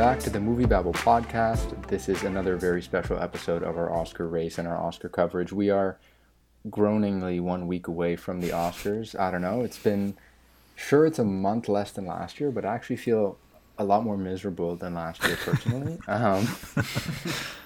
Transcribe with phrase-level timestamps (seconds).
[0.00, 1.86] Welcome back to the Movie Babble podcast.
[1.88, 5.52] This is another very special episode of our Oscar race and our Oscar coverage.
[5.52, 5.98] We are
[6.70, 9.14] groaningly one week away from the Oscars.
[9.14, 9.60] I don't know.
[9.60, 10.16] It's been
[10.74, 13.36] sure it's a month less than last year, but I actually feel
[13.76, 15.98] a lot more miserable than last year personally.
[16.08, 16.48] um,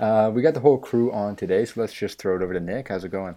[0.01, 2.59] uh, we got the whole crew on today, so let's just throw it over to
[2.59, 2.89] Nick.
[2.89, 3.37] How's it going?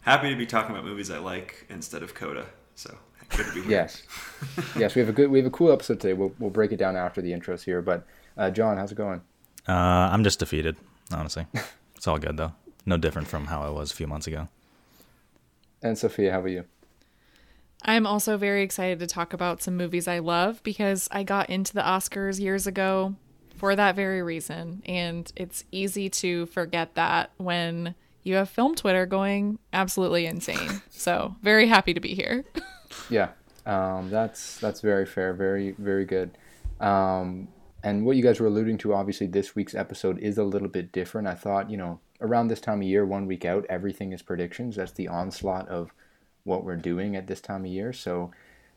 [0.00, 2.46] Happy to be talking about movies I like instead of Coda.
[2.76, 2.96] So
[3.28, 3.70] good to be here.
[3.72, 4.02] Yes,
[4.78, 6.14] yes, we have a good, we have a cool episode today.
[6.14, 7.82] We'll we'll break it down after the intros here.
[7.82, 9.20] But uh, John, how's it going?
[9.68, 9.72] Uh,
[10.12, 10.76] I'm just defeated,
[11.12, 11.46] honestly.
[11.96, 12.52] it's all good though.
[12.84, 14.48] No different from how I was a few months ago.
[15.82, 16.64] And Sophia, how are you?
[17.84, 21.74] I'm also very excited to talk about some movies I love because I got into
[21.74, 23.16] the Oscars years ago
[23.56, 24.82] for that very reason.
[24.86, 30.82] And it's easy to forget that when you have film Twitter going absolutely insane.
[30.90, 32.44] so, very happy to be here.
[33.10, 33.30] yeah,
[33.66, 36.38] um, that's that's very fair, very very good.
[36.80, 37.48] Um,
[37.82, 40.92] and what you guys were alluding to, obviously, this week's episode is a little bit
[40.92, 41.26] different.
[41.26, 44.76] I thought, you know, around this time of year, one week out, everything is predictions.
[44.76, 45.92] That's the onslaught of
[46.44, 47.92] what we're doing at this time of year.
[47.92, 48.30] So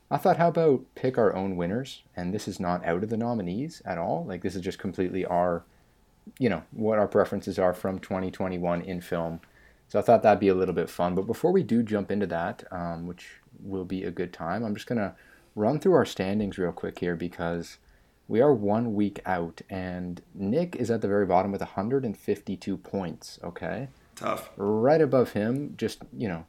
[0.10, 2.02] I thought, how about pick our own winners?
[2.16, 4.26] And this is not out of the nominees at all.
[4.28, 5.64] Like, this is just completely our,
[6.40, 9.40] you know, what our preferences are from 2021 in film.
[9.88, 11.14] So I thought that'd be a little bit fun.
[11.14, 13.28] But before we do jump into that, um, which
[13.62, 15.14] will be a good time, I'm just going to
[15.54, 17.78] run through our standings real quick here because
[18.28, 23.40] we are one week out, and Nick is at the very bottom with 152 points.
[23.44, 23.90] Okay.
[24.16, 24.50] Tough.
[24.58, 26.46] Right above him, just, you know,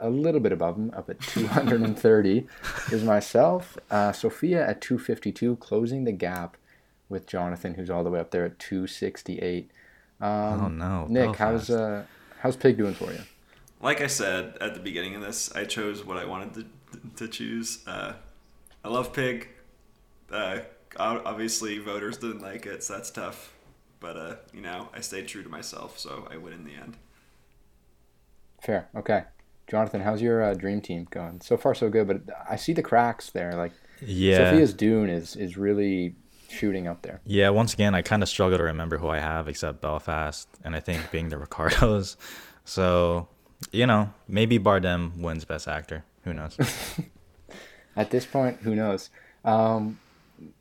[0.00, 2.46] a little bit above him, up at 230,
[2.92, 3.76] is myself.
[3.90, 6.56] Uh, Sophia at 252, closing the gap
[7.08, 9.70] with Jonathan, who's all the way up there at 268.
[10.18, 12.04] Um, oh no, Nick, how's uh,
[12.40, 13.20] how's Pig doing for you?
[13.82, 16.66] Like I said at the beginning of this, I chose what I wanted to
[17.16, 17.86] to choose.
[17.86, 18.14] Uh,
[18.82, 19.48] I love Pig.
[20.32, 20.60] Uh,
[20.98, 23.52] obviously, voters didn't like it, so that's tough.
[24.00, 26.96] But uh, you know, I stayed true to myself, so I win in the end.
[28.60, 28.88] Fair.
[28.94, 29.24] Okay.
[29.68, 31.40] Jonathan, how's your uh, dream team going?
[31.40, 33.54] So far, so good, but I see the cracks there.
[33.54, 36.14] Like, yeah, Sophia's Dune is is really
[36.48, 37.20] shooting up there.
[37.24, 40.76] Yeah, once again, I kind of struggle to remember who I have except Belfast, and
[40.76, 42.16] I think being the Ricardos.
[42.64, 43.28] So,
[43.72, 46.04] you know, maybe Bardem wins Best Actor.
[46.24, 46.56] Who knows?
[47.96, 49.10] At this point, who knows?
[49.44, 49.98] Um,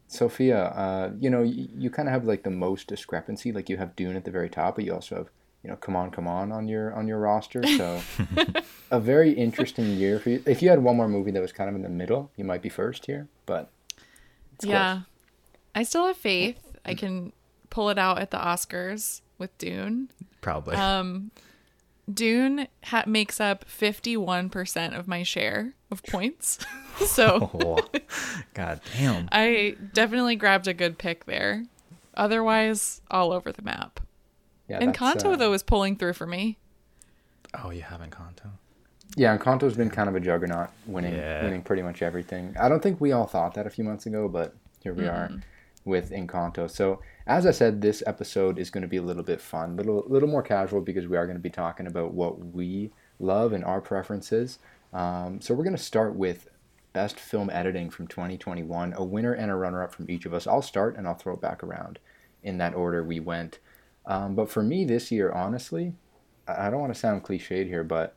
[0.08, 3.52] Sophia, uh, you know, you, you kind of have like the most discrepancy.
[3.52, 5.30] Like you have Dune at the very top, but you also have
[5.66, 7.66] you know, come on, come on on your on your roster.
[7.66, 8.00] So
[8.92, 10.44] a very interesting year for you.
[10.46, 12.62] If you had one more movie that was kind of in the middle, you might
[12.62, 13.28] be first here.
[13.48, 13.72] But
[14.62, 15.02] yeah,
[15.74, 16.60] I still have faith.
[16.86, 17.34] I can
[17.72, 20.12] pull it out at the Oscars with Dune.
[20.40, 20.76] Probably.
[20.76, 21.32] Um,
[22.12, 26.60] Dune ha- makes up fifty one percent of my share of points.
[27.06, 28.00] so, oh,
[28.54, 29.28] God damn.
[29.32, 31.66] I definitely grabbed a good pick there.
[32.16, 34.00] Otherwise, all over the map.
[34.68, 36.58] Yeah, Encanto uh, though is pulling through for me.
[37.64, 38.52] Oh, you have Encanto.
[39.16, 41.44] Yeah, Encanto's been kind of a juggernaut, winning yeah.
[41.44, 42.56] winning pretty much everything.
[42.60, 45.36] I don't think we all thought that a few months ago, but here we mm-hmm.
[45.36, 45.42] are
[45.86, 46.70] with Encanto.
[46.70, 50.03] So, as I said, this episode is going to be a little bit fun, little
[50.08, 53.63] little more casual because we are going to be talking about what we love and
[53.63, 54.59] our preferences.
[54.94, 56.47] Um, so, we're going to start with
[56.94, 60.47] best film editing from 2021, a winner and a runner up from each of us.
[60.47, 62.00] I'll start and I'll throw it back around
[62.44, 63.59] in that order we went.
[64.06, 65.94] Um, but for me this year, honestly,
[66.47, 68.16] I don't want to sound cliched here, but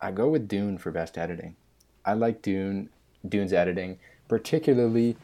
[0.00, 1.56] I go with Dune for best editing.
[2.04, 2.90] I like Dune,
[3.26, 5.16] Dune's editing, particularly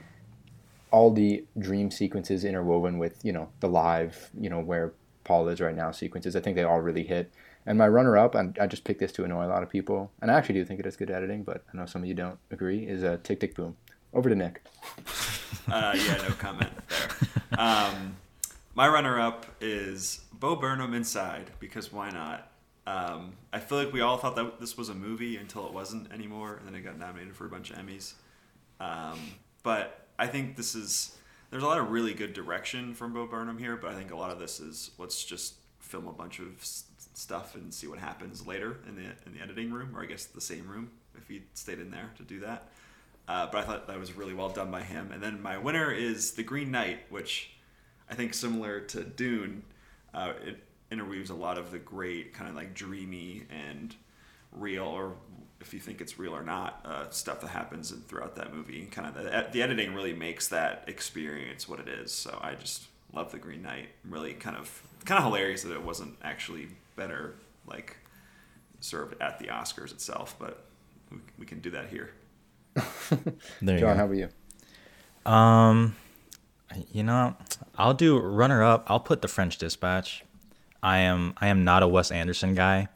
[0.90, 4.92] all the dream sequences interwoven with you know the live, you know where
[5.24, 6.34] Paul is right now sequences.
[6.34, 7.32] I think they all really hit.
[7.66, 10.34] And my runner-up, I just picked this to annoy a lot of people, and I
[10.34, 12.86] actually do think it is good editing, but I know some of you don't agree.
[12.86, 13.76] Is a uh, Tick Tick Boom.
[14.14, 14.62] Over to Nick.
[15.70, 17.60] uh, yeah, no comment there.
[17.60, 18.16] Um,
[18.74, 22.50] my runner up is Bo Burnham Inside because why not?
[22.86, 26.10] Um, I feel like we all thought that this was a movie until it wasn't
[26.10, 28.14] anymore, and then it got nominated for a bunch of Emmys.
[28.80, 29.18] Um,
[29.62, 31.16] but I think this is
[31.50, 34.16] there's a lot of really good direction from Bo Burnham here, but I think a
[34.16, 36.48] lot of this is let's just film a bunch of
[37.14, 40.24] stuff and see what happens later in the in the editing room, or I guess
[40.24, 42.68] the same room if he stayed in there to do that.
[43.26, 45.10] Uh, but I thought that was really well done by him.
[45.12, 47.50] And then my winner is The Green Knight, which
[48.10, 49.64] I think similar to Dune,
[50.14, 53.94] uh, it interweaves a lot of the great kind of like dreamy and
[54.52, 55.16] real, or
[55.60, 58.86] if you think it's real or not, uh, stuff that happens throughout that movie.
[58.86, 62.12] Kind of the, the editing really makes that experience what it is.
[62.12, 63.88] So I just love the Green Knight.
[64.08, 67.34] Really kind of kind of hilarious that it wasn't actually better
[67.66, 67.96] like
[68.80, 70.64] served at the Oscars itself, but
[71.10, 72.10] we, we can do that here.
[73.60, 74.28] there John, how about you?
[75.30, 75.96] Um,
[76.92, 77.36] You know,
[77.76, 78.84] I'll do runner up.
[78.88, 80.24] I'll put the French Dispatch.
[80.82, 82.88] I am I am not a Wes Anderson guy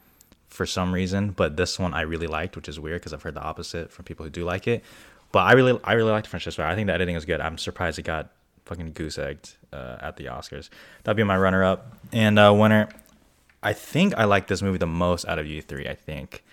[0.53, 3.33] for some reason, but this one I really liked, which is weird because I've heard
[3.33, 4.83] the opposite from people who do like it.
[5.31, 6.71] But I really I really like the French Dispatch.
[6.71, 7.41] I think the editing is good.
[7.41, 8.29] I'm surprised it got
[8.65, 10.69] fucking goose egged uh, at the Oscars.
[11.03, 12.87] That'd be my runner up and uh, winner.
[13.63, 15.87] I think I like this movie the most out of you three.
[15.87, 16.43] I think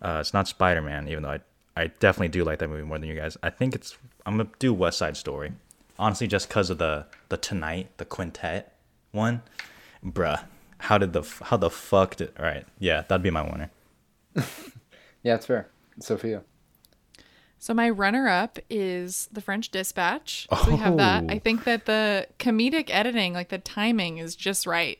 [0.00, 1.40] uh, it's not Spider Man, even though I
[1.76, 3.36] I definitely do like that movie more than you guys.
[3.42, 5.52] I think it's I'm gonna do West Side Story,
[5.98, 8.74] honestly, just because of the the Tonight the quintet
[9.10, 9.42] one,
[10.02, 10.42] bruh.
[10.82, 12.32] How did the how the fuck did?
[12.38, 13.70] All right, yeah, that'd be my winner.
[15.22, 15.68] yeah, it's fair,
[16.00, 16.42] Sophia.
[17.58, 20.48] So my runner-up is The French Dispatch.
[20.50, 21.26] So we have that.
[21.28, 21.38] I oh.
[21.38, 24.98] think that the comedic editing, like the timing, is just right.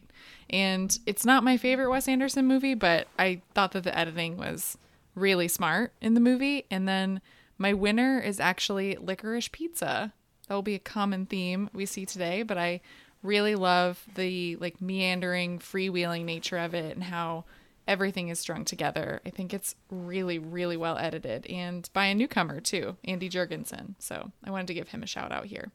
[0.49, 4.79] And it's not my favorite Wes Anderson movie, but I thought that the editing was
[5.17, 6.67] really smart in the movie.
[6.71, 7.21] And then
[7.59, 10.13] my winner is actually licorice pizza.
[10.47, 12.81] That will be a common theme we see today, but I
[13.23, 17.45] really love the like meandering, freewheeling nature of it and how
[17.87, 19.21] everything is strung together.
[19.25, 23.95] I think it's really, really well edited and by a newcomer too, Andy Jurgensen.
[23.99, 25.71] So I wanted to give him a shout out here.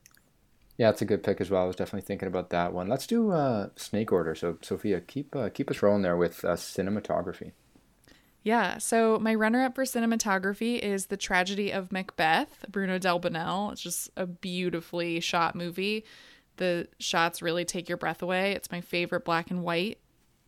[0.77, 1.63] Yeah, it's a good pick as well.
[1.63, 2.87] I was definitely thinking about that one.
[2.87, 4.35] Let's do uh, Snake Order.
[4.35, 7.51] So Sophia, keep uh, keep us rolling there with uh, cinematography.
[8.43, 13.19] Yeah, so my runner up for cinematography is The Tragedy of Macbeth, Bruno Del
[13.71, 16.05] It's just a beautifully shot movie.
[16.57, 18.51] The shots really take your breath away.
[18.51, 19.99] It's my favorite black and white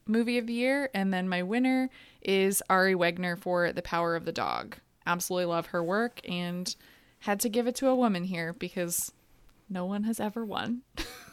[0.07, 0.89] movie of the year.
[0.93, 1.89] And then my winner
[2.21, 4.77] is Ari Wegner for The Power of the Dog.
[5.05, 6.75] Absolutely love her work and
[7.19, 9.11] had to give it to a woman here because
[9.69, 10.81] no one has ever won.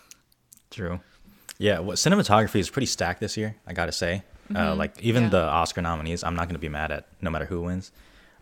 [0.71, 1.01] True.
[1.59, 4.23] Yeah, well, cinematography is pretty stacked this year, I gotta say.
[4.51, 4.57] Uh, mm-hmm.
[4.57, 5.29] Uh, like even yeah.
[5.31, 7.93] the Oscar nominees, I'm not gonna be mad at no matter who wins.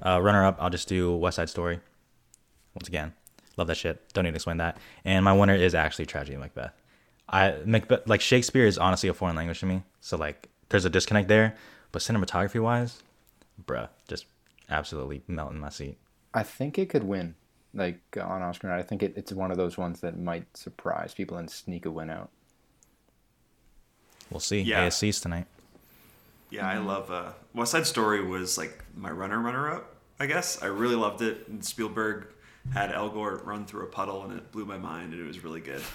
[0.05, 1.81] Uh, runner up, I'll just do West Side Story.
[2.75, 3.15] Once again,
[3.57, 4.13] love that shit.
[4.13, 4.79] Don't need to explain that.
[5.05, 6.73] And my winner is actually Tragedy of Macbeth.
[7.29, 10.91] I Macbeth like Shakespeare is honestly a foreign language to me, so like there's a
[10.91, 11.57] disconnect there.
[11.93, 13.03] But cinematography wise,
[13.65, 14.27] bruh, just
[14.69, 15.97] absolutely melting my seat.
[16.35, 17.37] I think it could win,
[17.73, 18.79] like on Oscar night.
[18.79, 21.91] I think it, it's one of those ones that might surprise people and sneak a
[21.91, 22.31] win out.
[24.31, 24.61] We'll see.
[24.61, 24.87] Yeah.
[24.87, 25.47] ASCs tonight.
[26.51, 29.95] Yeah, I love uh, West Side Story was like my runner runner up.
[30.21, 31.49] I guess I really loved it.
[31.49, 32.27] And Spielberg
[32.73, 35.61] had Elgort run through a puddle, and it blew my mind, and it was really
[35.61, 35.83] good.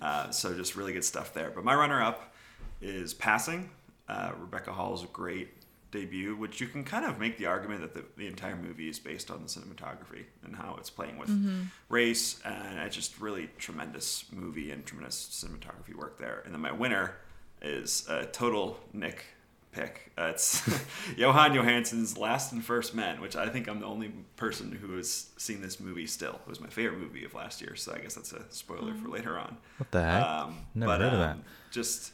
[0.00, 1.50] Uh, so just really good stuff there.
[1.50, 2.32] But my runner up
[2.80, 3.68] is Passing.
[4.08, 5.50] Uh, Rebecca Hall's great
[5.90, 8.98] debut, which you can kind of make the argument that the, the entire movie is
[8.98, 11.64] based on the cinematography and how it's playing with mm-hmm.
[11.88, 16.42] race, and it's just really tremendous movie and tremendous cinematography work there.
[16.44, 17.16] And then my winner
[17.60, 19.24] is a total Nick
[19.72, 20.12] pick.
[20.18, 20.60] Uh, it's
[21.16, 25.30] Jóhann Jóhannsson's Last and First Men, which I think I'm the only person who has
[25.36, 26.34] seen this movie still.
[26.34, 29.08] It was my favorite movie of last year, so I guess that's a spoiler for
[29.08, 29.56] later on.
[29.78, 30.22] What the heck?
[30.22, 31.34] Um, Never but, heard of that.
[31.36, 32.12] Um, just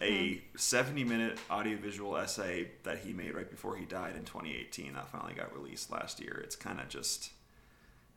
[0.00, 5.08] a 70 minute audiovisual essay that he made right before he died in 2018 that
[5.08, 6.40] finally got released last year.
[6.42, 7.30] It's kind of just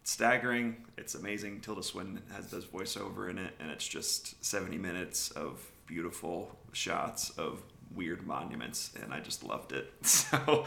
[0.04, 0.86] staggering.
[0.98, 1.62] It's amazing.
[1.62, 7.32] Tilda Swinton has does voiceover in it, and it's just 70 minutes of beautiful shots
[7.32, 7.62] of
[7.93, 9.93] weird monuments, and I just loved it.
[10.03, 10.65] So,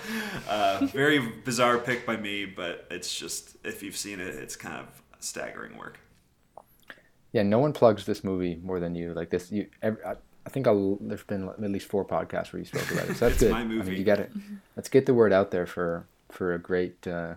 [0.48, 4.76] uh, very bizarre pick by me, but it's just if you've seen it, it's kind
[4.76, 6.00] of staggering work.
[7.32, 9.14] Yeah, no one plugs this movie more than you.
[9.14, 9.68] Like this, you.
[9.82, 10.14] Every, I,
[10.44, 13.16] I think I'll, there's been at least four podcasts where you spoke about it.
[13.16, 13.52] So that's good.
[13.52, 14.32] I mean, you get it.
[14.76, 17.34] Let's get the word out there for for a great uh,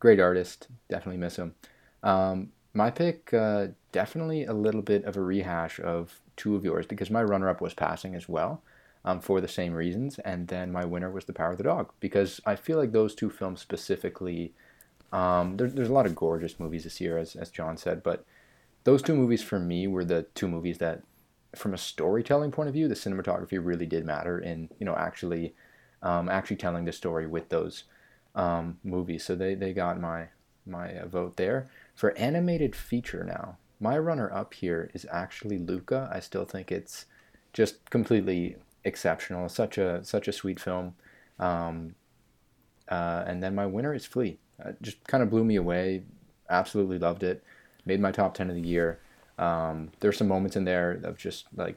[0.00, 0.68] great artist.
[0.88, 1.54] Definitely miss him.
[2.02, 6.86] Um, my pick, uh, definitely a little bit of a rehash of two of yours
[6.86, 8.62] because my runner up was passing as well
[9.04, 10.18] um, for the same reasons.
[10.20, 13.14] And then my winner was The Power of the Dog because I feel like those
[13.14, 14.52] two films specifically.
[15.12, 18.24] Um, there, there's a lot of gorgeous movies this year, as, as John said, but
[18.82, 21.02] those two movies for me were the two movies that,
[21.54, 25.54] from a storytelling point of view, the cinematography really did matter in you know actually,
[26.02, 27.84] um, actually telling the story with those
[28.34, 29.24] um, movies.
[29.24, 30.28] So they, they got my
[30.66, 33.22] my uh, vote there for animated feature.
[33.22, 36.10] Now my runner up here is actually Luca.
[36.12, 37.06] I still think it's
[37.52, 39.48] just completely exceptional.
[39.48, 40.94] Such a such a sweet film.
[41.38, 41.94] Um,
[42.88, 44.38] uh, and then my winner is Flee.
[44.64, 46.04] Uh, just kind of blew me away.
[46.50, 47.42] Absolutely loved it.
[47.86, 49.00] Made my top ten of the year.
[49.38, 51.76] Um, there's some moments in there of just like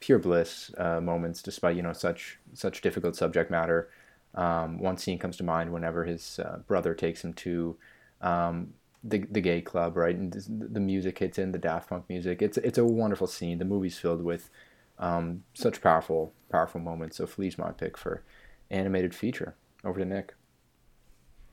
[0.00, 3.88] pure bliss uh, moments, despite you know such such difficult subject matter.
[4.34, 7.76] Um, one scene comes to mind whenever his uh, brother takes him to
[8.20, 10.14] um, the the gay club, right?
[10.14, 12.42] And the music hits in the Daft Punk music.
[12.42, 13.58] It's it's a wonderful scene.
[13.58, 14.50] The movie's filled with
[14.98, 17.16] um, such powerful, powerful moments.
[17.16, 18.22] So Flee's my pick for
[18.70, 19.54] animated feature.
[19.84, 20.34] Over to Nick.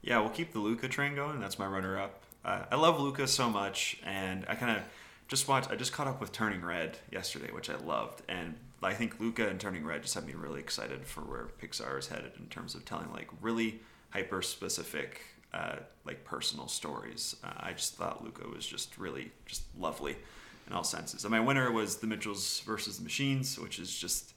[0.02, 1.40] Yeah, we'll keep the Luca train going.
[1.40, 2.24] That's my runner-up.
[2.44, 4.84] Uh, I love Luca so much, and I kind of
[5.28, 5.72] just watched.
[5.72, 9.48] I just caught up with Turning Red yesterday, which I loved, and I think Luca
[9.48, 12.76] and Turning Red just had me really excited for where Pixar is headed in terms
[12.76, 15.22] of telling like really hyper specific,
[15.54, 17.36] uh, like personal stories.
[17.44, 20.18] Uh, I just thought Luca was just really just lovely
[20.68, 21.24] in all senses.
[21.24, 24.34] And my winner was The Mitchells versus the Machines, which is just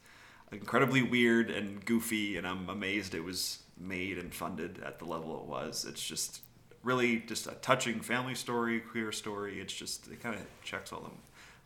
[0.52, 5.40] incredibly weird and goofy, and I'm amazed it was made and funded at the level
[5.40, 5.84] it was.
[5.84, 6.40] It's just
[6.82, 9.60] really just a touching family story, queer story.
[9.60, 11.10] It's just it kind of checks all the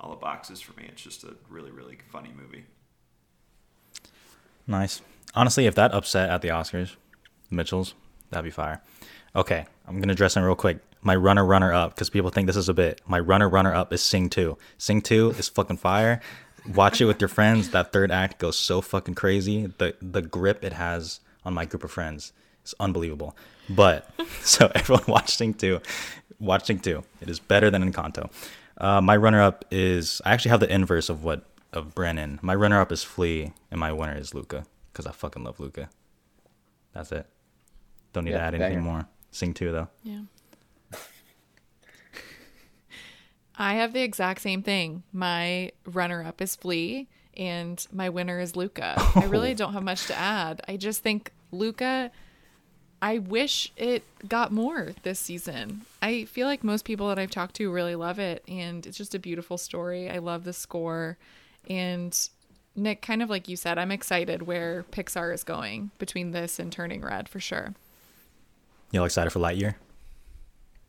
[0.00, 0.86] all the boxes for me.
[0.88, 2.64] It's just a really really funny movie.
[4.66, 5.02] Nice.
[5.34, 6.96] Honestly, if that upset at the Oscars,
[7.48, 7.94] the Mitchell's,
[8.30, 8.82] that'd be fire.
[9.34, 10.78] Okay, I'm gonna dress in real quick.
[11.02, 13.00] My runner runner up because people think this is a bit.
[13.06, 14.58] My runner runner up is Sing Two.
[14.76, 16.20] Sing Two is fucking fire.
[16.74, 17.70] Watch it with your friends.
[17.70, 19.66] That third act goes so fucking crazy.
[19.78, 22.32] The the grip it has on my group of friends
[22.64, 23.36] is unbelievable.
[23.68, 24.10] But
[24.42, 25.80] so everyone watch Sing two,
[26.38, 28.30] watching two, it is better than Encanto.
[28.78, 32.40] Uh, my runner up is I actually have the inverse of what of Brennan.
[32.42, 35.88] My runner up is Flee, and my winner is Luca because I fucking love Luca.
[36.92, 37.26] That's it.
[38.12, 39.06] Don't need yeah, to add anything more.
[39.30, 39.88] Sing two though.
[40.02, 40.22] Yeah.
[43.56, 45.02] I have the exact same thing.
[45.12, 48.94] My runner up is Flee and my winner is Luca.
[48.96, 49.12] Oh.
[49.16, 49.56] I really oh.
[49.56, 50.62] don't have much to add.
[50.66, 52.10] I just think Luca
[53.02, 55.82] I wish it got more this season.
[56.02, 59.14] I feel like most people that I've talked to really love it and it's just
[59.14, 60.10] a beautiful story.
[60.10, 61.16] I love the score
[61.68, 62.16] and
[62.76, 66.70] Nick kind of like you said, I'm excited where Pixar is going between this and
[66.70, 67.74] Turning Red for sure.
[68.90, 69.74] You all excited for Lightyear?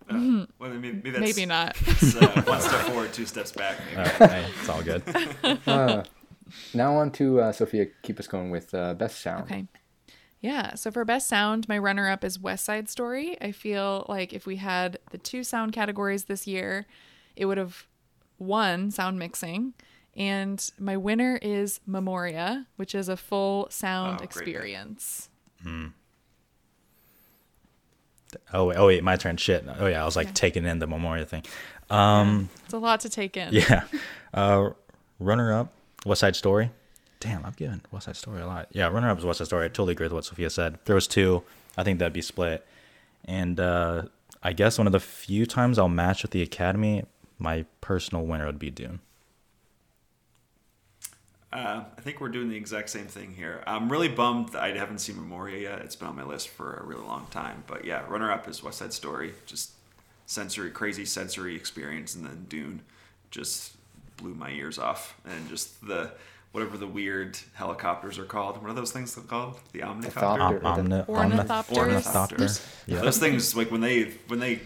[0.09, 0.43] Uh, mm-hmm.
[0.59, 1.77] well, maybe, maybe, maybe not.
[1.79, 3.77] uh, one step forward, two steps back.
[3.85, 3.97] Maybe.
[3.97, 5.03] All right, hey, it's all good.
[5.67, 6.03] Uh,
[6.73, 7.87] now on to uh, Sophia.
[8.01, 9.43] Keep us going with uh, best sound.
[9.43, 9.65] Okay.
[10.41, 10.73] Yeah.
[10.75, 13.37] So for best sound, my runner up is West Side Story.
[13.41, 16.87] I feel like if we had the two sound categories this year,
[17.35, 17.85] it would have
[18.39, 19.73] won sound mixing.
[20.15, 25.29] And my winner is Memoria, which is a full sound oh, experience.
[25.63, 25.87] Hmm.
[28.53, 29.37] Oh wait, oh wait, my turn.
[29.37, 29.65] Shit.
[29.79, 30.33] Oh yeah, I was like yeah.
[30.33, 31.43] taking in the Memoria thing.
[31.89, 33.53] Um, it's a lot to take in.
[33.53, 33.83] Yeah.
[34.33, 34.69] Uh,
[35.19, 35.73] runner up,
[36.05, 36.71] West Side Story.
[37.19, 38.67] Damn, I've given West Side Story a lot.
[38.71, 39.65] Yeah, runner up is West Side Story.
[39.65, 40.79] I totally agree with what Sophia said.
[40.85, 41.43] There was two.
[41.77, 42.65] I think that'd be split.
[43.25, 44.03] And uh,
[44.41, 47.03] I guess one of the few times I'll match with the Academy,
[47.37, 48.99] my personal winner would be Dune.
[51.53, 53.61] Uh, I think we're doing the exact same thing here.
[53.67, 55.79] I'm really bummed that I haven't seen Memoria yet.
[55.79, 57.63] It's been on my list for a really long time.
[57.67, 59.33] But yeah, runner up is West Side Story.
[59.45, 59.71] Just
[60.27, 62.81] sensory, crazy sensory experience, and then Dune
[63.31, 63.73] just
[64.15, 65.19] blew my ears off.
[65.25, 66.13] And just the
[66.53, 68.61] whatever the weird helicopters are called.
[68.61, 69.59] What are those things called?
[69.73, 70.63] The omnicopter.
[70.63, 71.65] Omni- ornithopters.
[71.75, 72.65] Ornithopters.
[72.87, 73.01] Yeah.
[73.01, 74.61] Those things like when they when they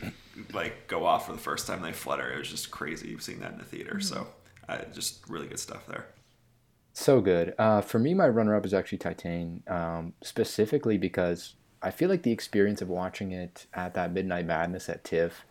[0.54, 2.32] like go off for the first time, they flutter.
[2.32, 3.96] It was just crazy seeing that in the theater.
[3.96, 4.02] Mm-hmm.
[4.02, 4.28] So
[4.70, 6.06] uh, just really good stuff there.
[6.98, 7.54] So good.
[7.60, 12.32] Uh, for me, my runner-up is actually Titane, um, specifically because I feel like the
[12.32, 15.44] experience of watching it at that Midnight Madness at TIFF,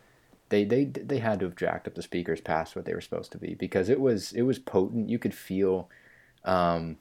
[0.49, 3.31] they they they had to have jacked up the speakers past what they were supposed
[3.33, 5.11] to be because it was it was potent.
[5.11, 5.91] You could feel
[6.47, 6.97] um,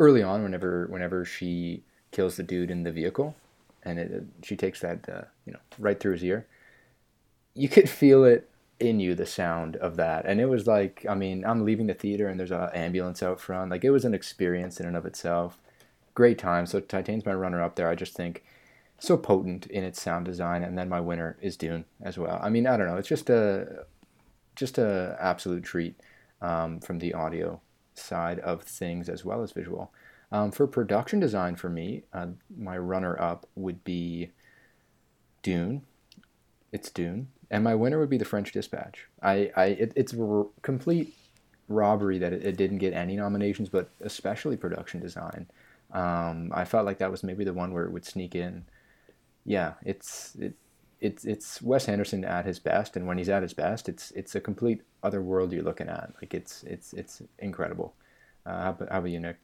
[0.00, 3.36] early on whenever whenever she kills the dude in the vehicle,
[3.84, 6.48] and it, she takes that uh, you know right through his ear.
[7.54, 8.50] You could feel it
[8.84, 10.26] in you the sound of that.
[10.26, 13.40] And it was like i mean i'm leaving the theater and there's an ambulance out
[13.40, 13.70] front.
[13.70, 15.58] Like it was an experience in and of itself.
[16.14, 16.66] Great time.
[16.66, 17.88] So titane's my runner up there.
[17.88, 18.44] I just think
[18.98, 20.62] so potent in its sound design.
[20.62, 22.38] And then my winner is dune as well.
[22.42, 22.96] I mean i don't know.
[22.96, 23.86] It's just a
[24.54, 25.96] just a absolute treat
[26.40, 27.60] um, from the audio
[27.94, 29.92] side of things as well as visual.
[30.30, 34.30] Um, for production design for me uh, my runner up would be
[35.42, 35.82] dune.
[36.72, 39.06] It's dune and my winner would be the French Dispatch.
[39.22, 41.14] I, I it, it's a r- complete
[41.68, 45.46] robbery that it, it, didn't get any nominations, but especially production design.
[45.92, 48.64] Um, I felt like that was maybe the one where it would sneak in.
[49.44, 50.54] Yeah, it's it,
[51.00, 54.34] it's it's Wes Anderson at his best, and when he's at his best, it's it's
[54.34, 56.12] a complete other world you're looking at.
[56.20, 57.94] Like it's it's it's incredible.
[58.44, 59.36] Uh, how, about, how about you, Nick?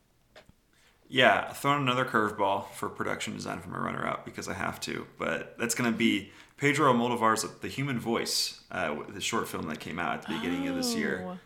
[1.08, 5.06] Yeah, throwing another curveball for production design for my runner up because I have to,
[5.16, 9.80] but that's going to be Pedro Almodovar's The Human Voice, uh, the short film that
[9.80, 10.72] came out at the beginning oh.
[10.72, 11.26] of this year.
[11.26, 11.38] Oh.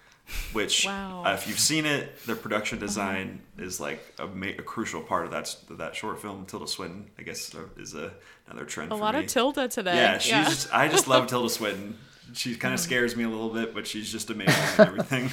[0.53, 1.23] Which, wow.
[1.25, 3.67] uh, if you've seen it, the production design uh-huh.
[3.67, 6.47] is like a, ma- a, crucial part of that that short film.
[6.47, 8.13] Tilda Swinton, I guess, is a,
[8.49, 8.91] another trend.
[8.91, 9.21] A lot me.
[9.21, 9.95] of Tilda today.
[9.95, 10.45] Yeah, she's yeah.
[10.45, 11.99] Just, I just love Tilda Swinton.
[12.33, 15.29] She kind of scares me a little bit, but she's just amazing and everything.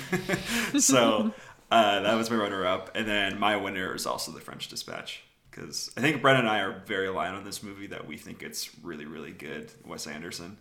[0.79, 1.33] so
[1.71, 5.23] uh, that was my runner up, and then my winner is also The French Dispatch
[5.51, 8.41] because I think Brett and I are very aligned on this movie that we think
[8.41, 10.57] it's really really good, Wes Anderson.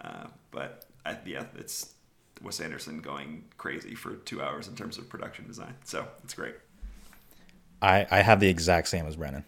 [0.00, 1.94] Uh, but I, yeah, it's
[2.42, 5.74] Wes Anderson going crazy for two hours in terms of production design.
[5.84, 6.54] So it's great.
[7.80, 9.44] I I have the exact same as Brennan.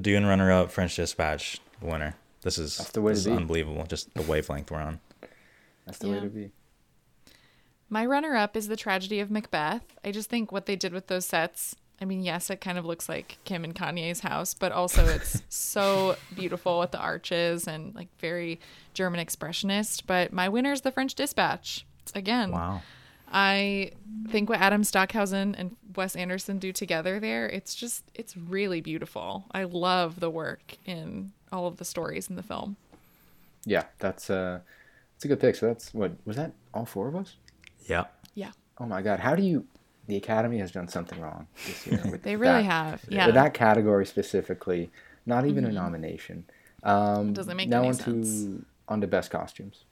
[0.00, 2.16] Dune runner up, French Dispatch winner.
[2.42, 3.42] This is That's the way this to is be.
[3.42, 3.84] unbelievable.
[3.86, 5.00] Just the wavelength we're on.
[5.84, 6.14] That's the yeah.
[6.14, 6.50] way to be.
[7.88, 9.96] My runner up is the tragedy of Macbeth.
[10.04, 11.76] I just think what they did with those sets.
[12.00, 15.42] I mean, yes, it kind of looks like Kim and Kanye's house, but also it's
[15.48, 18.60] so beautiful with the arches and like very
[18.92, 20.02] German expressionist.
[20.06, 21.86] But my winner is the French Dispatch.
[22.14, 22.82] Again, wow.
[23.32, 23.92] I
[24.28, 29.44] think what Adam Stockhausen and Wes Anderson do together there, it's just it's really beautiful.
[29.52, 32.76] I love the work in all of the stories in the film.
[33.64, 34.60] Yeah, that's uh
[35.14, 35.56] that's a good pick.
[35.56, 37.36] So that's what was that all four of us?
[37.86, 38.04] Yeah.
[38.34, 38.52] Yeah.
[38.78, 39.66] Oh my god, how do you
[40.06, 42.20] the Academy has done something wrong this year.
[42.22, 43.04] they really that, have.
[43.08, 43.26] Yeah.
[43.26, 44.90] With that category specifically,
[45.24, 45.76] not even mm-hmm.
[45.76, 46.44] a nomination.
[46.82, 48.44] Um, doesn't make now any sense.
[48.44, 49.84] to on to best costumes.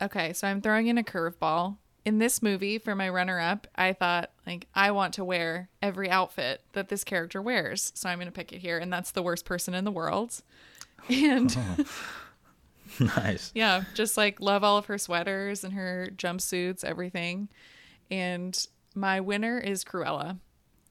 [0.00, 3.92] Okay, so I'm throwing in a curveball in this movie for my runner up, I
[3.92, 7.90] thought like I want to wear every outfit that this character wears.
[7.96, 10.40] So I'm going to pick it here and that's the worst person in the world.
[11.08, 11.84] And oh.
[13.16, 13.52] nice.
[13.54, 17.48] Yeah, just like love all of her sweaters and her jumpsuits, everything.
[18.10, 20.38] And my winner is Cruella,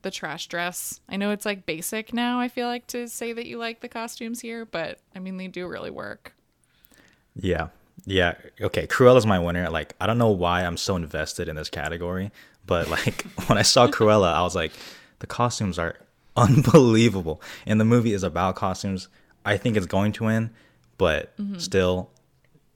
[0.02, 1.00] the trash dress.
[1.10, 3.90] I know it's like basic now, I feel like to say that you like the
[3.90, 6.34] costumes here, but I mean they do really work.
[7.36, 7.68] Yeah,
[8.06, 8.36] yeah.
[8.62, 8.88] Okay.
[8.88, 9.70] Cruella's my winner.
[9.70, 12.32] Like, I don't know why I'm so invested in this category,
[12.66, 14.72] but like when I saw Cruella, I was like,
[15.20, 15.96] the costumes are
[16.38, 19.08] unbelievable, and the movie is about costumes.
[19.46, 20.52] I think it's going to win,
[20.98, 21.58] but mm-hmm.
[21.58, 22.10] still,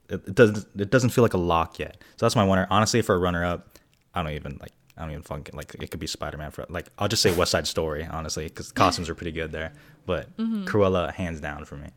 [0.08, 0.66] it, it, doesn't.
[0.76, 1.96] It doesn't feel like a lock yet.
[2.16, 2.66] So that's my winner.
[2.70, 3.78] Honestly, for a runner up,
[4.14, 4.72] I don't even like.
[4.96, 5.74] I don't even fucking like.
[5.74, 6.88] It could be Spider Man for like.
[6.98, 9.72] I'll just say West Side Story, honestly, because costumes are pretty good there.
[10.06, 10.64] But mm-hmm.
[10.64, 11.90] Cruella, hands down for me.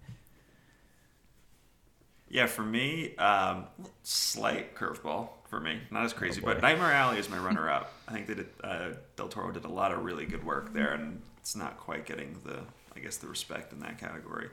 [2.34, 3.66] Yeah, for me, um,
[4.02, 5.80] slight curveball for me.
[5.92, 7.94] Not as crazy, oh but Nightmare Alley is my runner-up.
[8.08, 11.22] I think that uh, Del Toro did a lot of really good work there, and
[11.38, 12.62] it's not quite getting the,
[12.96, 14.50] I guess, the respect in that category.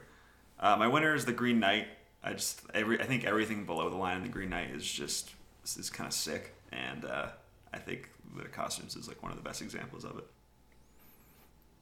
[0.59, 1.87] Uh, my winner is The Green Knight.
[2.23, 5.31] I just, every, I think everything below the line in The Green Knight is just,
[5.65, 7.29] is, is kind of sick, and uh,
[7.73, 10.27] I think the costumes is like one of the best examples of it.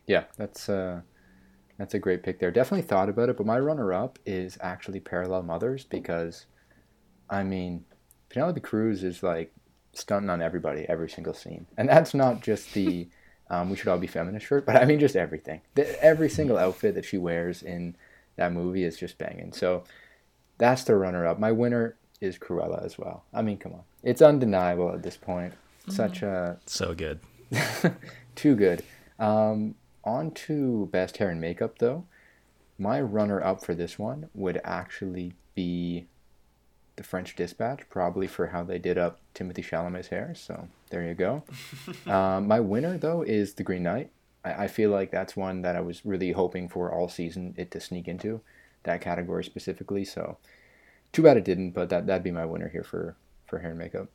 [0.05, 0.69] Yeah, that's.
[0.69, 1.01] Uh
[1.79, 2.51] that's a great pick there.
[2.51, 6.45] Definitely thought about it, but my runner up is actually Parallel Mothers because,
[7.29, 7.85] I mean,
[8.29, 9.53] Penelope Cruz is like
[9.93, 13.07] stunting on everybody every single scene, and that's not just the
[13.49, 15.61] um, "We should all be feminist" shirt, but I mean just everything.
[15.75, 17.95] The, every single outfit that she wears in
[18.35, 19.53] that movie is just banging.
[19.53, 19.85] So
[20.57, 21.39] that's the runner up.
[21.39, 23.23] My winner is Cruella as well.
[23.33, 25.53] I mean, come on, it's undeniable at this point.
[25.81, 25.91] Mm-hmm.
[25.91, 27.19] Such a so good,
[28.35, 28.83] too good.
[29.17, 32.05] Um, on to best hair and makeup though.
[32.77, 36.07] My runner up for this one would actually be
[36.95, 40.33] the French Dispatch, probably for how they did up Timothée Chalamet's hair.
[40.35, 41.43] So there you go.
[42.07, 44.11] um, my winner though is the Green Knight.
[44.43, 47.71] I, I feel like that's one that I was really hoping for all season it
[47.71, 48.41] to sneak into
[48.83, 50.05] that category specifically.
[50.05, 50.37] So
[51.11, 53.15] too bad it didn't, but that that'd be my winner here for
[53.45, 54.09] for hair and makeup.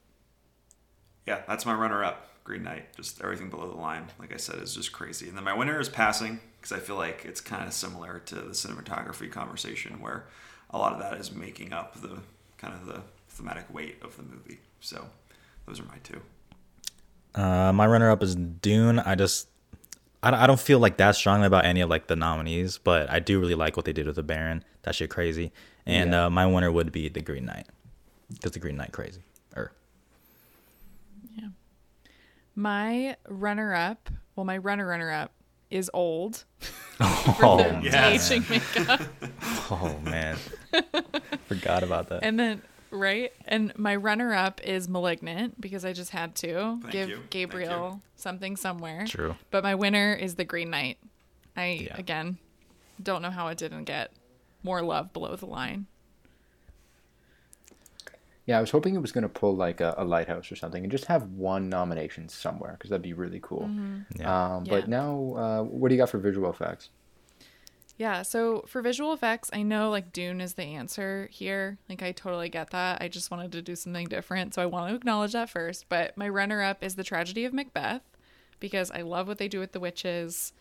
[1.27, 2.29] Yeah, that's my runner up.
[2.45, 2.95] Green Knight.
[2.95, 5.29] Just everything below the line, like I said, is just crazy.
[5.29, 8.35] And then my winner is passing because I feel like it's kind of similar to
[8.35, 10.27] the cinematography conversation where
[10.71, 12.19] a lot of that is making up the
[12.59, 14.59] kind of the thematic weight of the movie.
[14.81, 15.07] So
[15.67, 16.21] those are my two.
[17.35, 18.99] Uh, my runner up is Dune.
[18.99, 19.49] I just
[20.23, 23.39] I don't feel like that strongly about any of like the nominees, but I do
[23.39, 24.65] really like what they did with the Baron.
[24.83, 25.53] That shit crazy.
[25.85, 26.27] And yeah.
[26.27, 27.67] uh, my winner would be the Green Knight
[28.33, 29.21] because the Green Knight crazy.
[32.55, 35.33] My runner up, well, my runner runner up
[35.71, 36.45] is old.
[37.01, 38.31] Oh, yes.
[38.31, 39.01] aging makeup.
[39.71, 40.37] oh man,
[41.49, 42.23] forgot about that.
[42.23, 42.63] And then
[42.93, 47.21] right, and my runner up is Malignant because I just had to Thank give you.
[47.31, 49.07] Gabriel something somewhere.
[49.07, 49.35] True.
[49.51, 50.99] But my winner is the Green Knight.
[51.57, 51.97] I yeah.
[51.99, 52.39] again
[53.03, 54.13] don't know how it didn't get
[54.63, 55.87] more love below the line.
[58.47, 60.83] Yeah, I was hoping it was going to pull like a, a, lighthouse or something
[60.83, 63.63] and just have one nomination somewhere because that'd be really cool.
[63.63, 64.21] Mm-hmm.
[64.21, 64.57] Yeah.
[64.57, 64.91] Um, but yeah.
[64.91, 66.91] now, uh, what do you got for visual effects?
[67.97, 71.79] Yeah, so for visual effects, I know like Dune is the answer here.
[71.89, 73.01] Like, I totally get that.
[73.01, 74.55] I just wanted to do something different.
[74.55, 75.89] So I want to acknowledge that first.
[75.89, 78.03] But my runner up is The Tragedy of Macbeth
[78.59, 80.53] because I love what they do with the witches.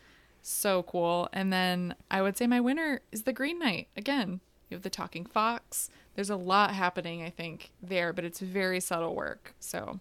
[0.42, 1.28] So cool.
[1.32, 3.88] And then I would say my winner is The Green Knight.
[3.96, 8.40] Again, you have the talking fox there's a lot happening, I think, there, but it's
[8.40, 9.54] very subtle work.
[9.60, 10.00] So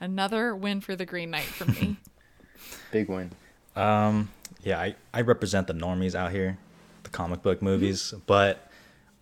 [0.00, 1.96] another win for the Green Knight for me.
[2.90, 3.30] Big win.
[3.76, 4.30] Um,
[4.62, 6.58] yeah, I, I represent the normies out here,
[7.04, 8.18] the comic book movies, mm-hmm.
[8.26, 8.70] but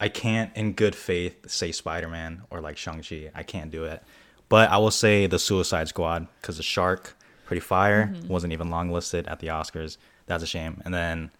[0.01, 3.31] I can't, in good faith, say Spider Man or like Shang-Chi.
[3.35, 4.03] I can't do it.
[4.49, 8.29] But I will say the Suicide Squad because the shark, pretty fire, mm-hmm.
[8.29, 9.97] wasn't even long listed at the Oscars.
[10.27, 10.81] That's a shame.
[10.85, 11.31] And then,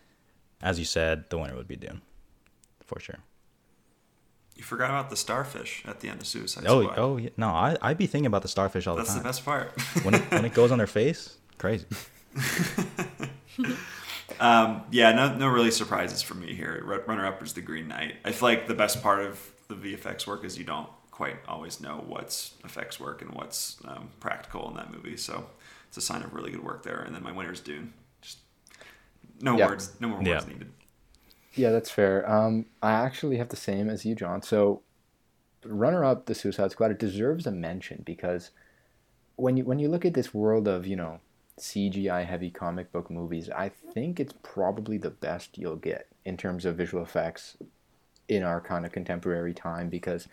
[0.63, 2.03] as you said, the winner would be Dune,
[2.85, 3.19] for sure.
[4.61, 6.99] You forgot about the starfish at the end of Suicide oh, Squad.
[6.99, 7.31] Oh, yeah.
[7.39, 9.23] no, I I'd be thinking about the starfish all That's the time.
[9.23, 9.81] That's the best part.
[10.05, 11.87] when it, when it goes on their face, crazy.
[14.39, 16.85] um, yeah, no no really surprises for me here.
[17.07, 18.17] Runner up is the Green Knight.
[18.23, 21.81] I feel like the best part of the VFX work is you don't quite always
[21.81, 25.17] know what's effects work and what's um, practical in that movie.
[25.17, 25.47] So
[25.89, 27.01] it's a sign of really good work there.
[27.01, 27.95] And then my winner's Dune.
[28.21, 28.37] Just
[29.41, 29.71] no yep.
[29.71, 30.71] words, no more words needed.
[31.55, 32.29] Yeah, that's fair.
[32.31, 34.43] Um, I actually have the same as you, John.
[34.43, 34.83] So,
[35.65, 38.51] runner up, The Suicide Squad, it deserves a mention because
[39.37, 41.21] when you when you look at this world of you know
[41.59, 46.65] CGI heavy comic book movies, I think it's probably the best you'll get in terms
[46.65, 47.57] of visual effects
[48.29, 50.29] in our kind of contemporary time because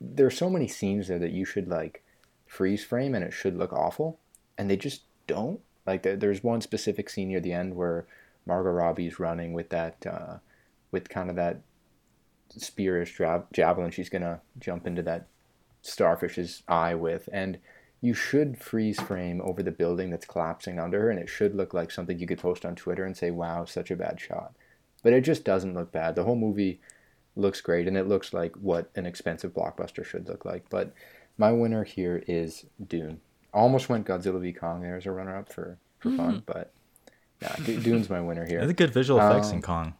[0.00, 2.02] there are so many scenes there that you should like
[2.46, 4.18] freeze frame and it should look awful
[4.58, 8.06] and they just don't like there's one specific scene near the end where
[8.50, 10.38] Margot Robbie's running with that uh,
[10.90, 11.60] with kind of that
[12.58, 15.28] spearish javelin she's gonna jump into that
[15.84, 17.58] starfish's eye with and
[18.02, 21.72] you should freeze frame over the building that's collapsing under her and it should look
[21.72, 24.52] like something you could post on Twitter and say wow such a bad shot
[25.04, 26.80] but it just doesn't look bad the whole movie
[27.36, 30.68] looks great and it looks like what an expensive blockbuster should look like.
[30.68, 30.92] But
[31.38, 33.20] my winner here is Dune.
[33.52, 36.16] Almost went Godzilla v Kong there as a runner up for, for mm-hmm.
[36.16, 36.72] fun, but
[37.40, 38.60] yeah, Dune's my winner here.
[38.60, 39.94] It's good visual effects um, in Kong,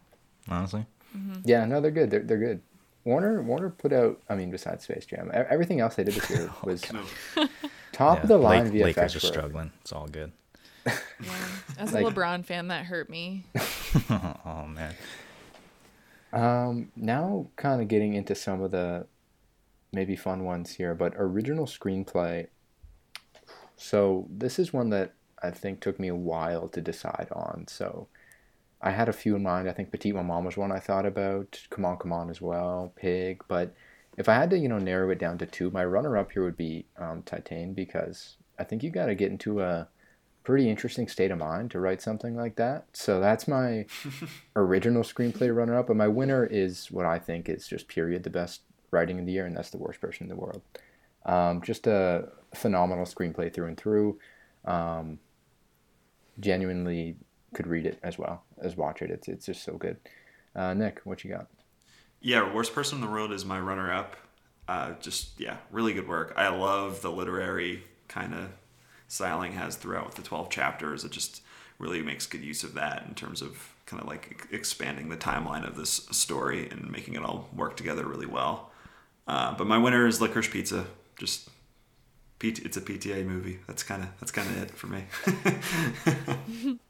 [0.47, 0.85] honestly.
[1.15, 1.41] Mm-hmm.
[1.45, 2.09] Yeah, no, they're good.
[2.11, 2.61] They're, they're good.
[3.03, 4.21] Warner Warner put out.
[4.29, 6.81] I mean, besides Space Jam, everything else they did this year was
[7.91, 8.97] top yeah, of the line Lake, VFX.
[8.97, 9.71] Lakers are struggling.
[9.81, 10.31] It's all good.
[10.85, 10.97] Yeah.
[11.77, 13.45] As a like, LeBron fan, that hurt me.
[14.09, 14.95] oh man.
[16.33, 19.05] Um, now, kind of getting into some of the
[19.91, 22.47] maybe fun ones here, but original screenplay.
[23.75, 27.65] So, this is one that I think took me a while to decide on.
[27.67, 28.07] So,
[28.81, 29.69] I had a few in mind.
[29.69, 31.59] I think Petite Maman was one I thought about.
[31.69, 32.91] Come on, come on as well.
[32.95, 33.43] Pig.
[33.47, 33.73] But
[34.17, 36.43] if I had to, you know, narrow it down to two, my runner up here
[36.43, 39.87] would be um, Titane because I think you got to get into a
[40.43, 42.85] pretty interesting state of mind to write something like that.
[42.93, 43.85] So that's my
[44.55, 45.87] original screenplay runner up.
[45.87, 49.31] But my winner is what I think is just period the best writing in the
[49.31, 50.61] year, and that's the worst person in the world.
[51.23, 54.17] Um, just a phenomenal screenplay through and through.
[54.65, 55.19] Um,
[56.41, 57.15] genuinely
[57.53, 59.09] could read it as well as watch it.
[59.09, 59.97] It's it's just so good.
[60.55, 61.47] Uh, Nick, what you got?
[62.19, 64.15] Yeah, worst person in the world is my runner up.
[64.67, 66.33] Uh, just yeah, really good work.
[66.35, 68.49] I love the literary kind of
[69.07, 71.03] Styling has throughout the 12 chapters.
[71.03, 71.41] It just
[71.79, 75.67] really makes good use of that in terms of kind of like expanding the timeline
[75.67, 78.71] of this story and making it all work together really well.
[79.27, 80.85] Uh, but my winner is Licorice Pizza.
[81.17, 81.49] Just
[82.43, 83.59] it's a PTA movie.
[83.67, 85.03] That's kind of that's kind of it for me.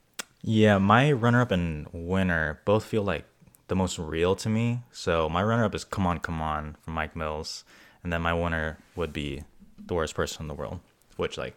[0.41, 3.25] yeah, my runner up and winner both feel like
[3.67, 4.81] the most real to me.
[4.91, 7.63] So my runner up is Come On Come On from Mike Mills,
[8.03, 9.43] and then my winner would be
[9.85, 10.79] The Worst Person in the World,
[11.17, 11.55] which like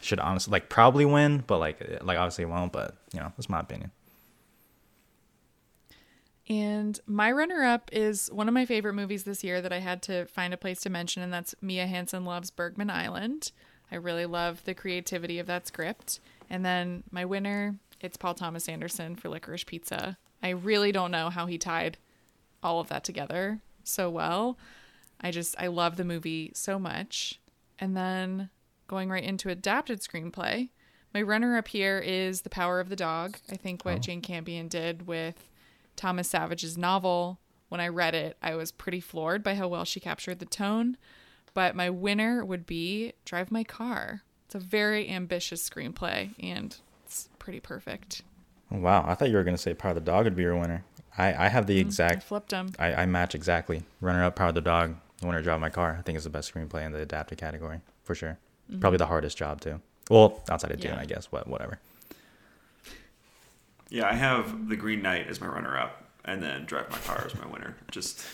[0.00, 2.72] should honestly like probably win, but like like obviously won't.
[2.72, 3.90] But you know, that's my opinion.
[6.48, 10.02] And my runner up is one of my favorite movies this year that I had
[10.02, 13.52] to find a place to mention, and that's Mia Hansen-Løve's Bergman Island.
[13.90, 16.18] I really love the creativity of that script.
[16.50, 20.18] And then my winner, it's Paul Thomas Anderson for Licorice Pizza.
[20.42, 21.98] I really don't know how he tied
[22.62, 24.58] all of that together so well.
[25.20, 27.38] I just, I love the movie so much.
[27.78, 28.50] And then
[28.88, 30.70] going right into adapted screenplay,
[31.14, 33.36] my runner up here is The Power of the Dog.
[33.50, 33.98] I think what oh.
[33.98, 35.48] Jane Campion did with
[35.96, 40.00] Thomas Savage's novel, when I read it, I was pretty floored by how well she
[40.00, 40.96] captured the tone.
[41.54, 44.22] But my winner would be Drive My Car.
[44.46, 48.22] It's a very ambitious screenplay and it's pretty perfect.
[48.70, 50.56] Wow, I thought you were going to say Power of the Dog would be your
[50.56, 50.84] winner.
[51.16, 52.16] I, I have the mm, exact.
[52.16, 52.72] I flipped them.
[52.78, 53.82] I, I match exactly.
[54.00, 55.96] Runner up Power of the Dog, winner Drive My Car.
[55.98, 58.38] I think it's the best screenplay in the adapted category, for sure.
[58.70, 58.80] Mm-hmm.
[58.80, 59.80] Probably the hardest job too.
[60.10, 61.00] Well, outside of Dune, yeah.
[61.00, 61.26] I guess.
[61.26, 61.78] What, whatever.
[63.92, 67.34] Yeah, I have the Green Knight as my runner-up, and then Drive My Car as
[67.34, 67.76] my winner.
[67.90, 68.24] Just,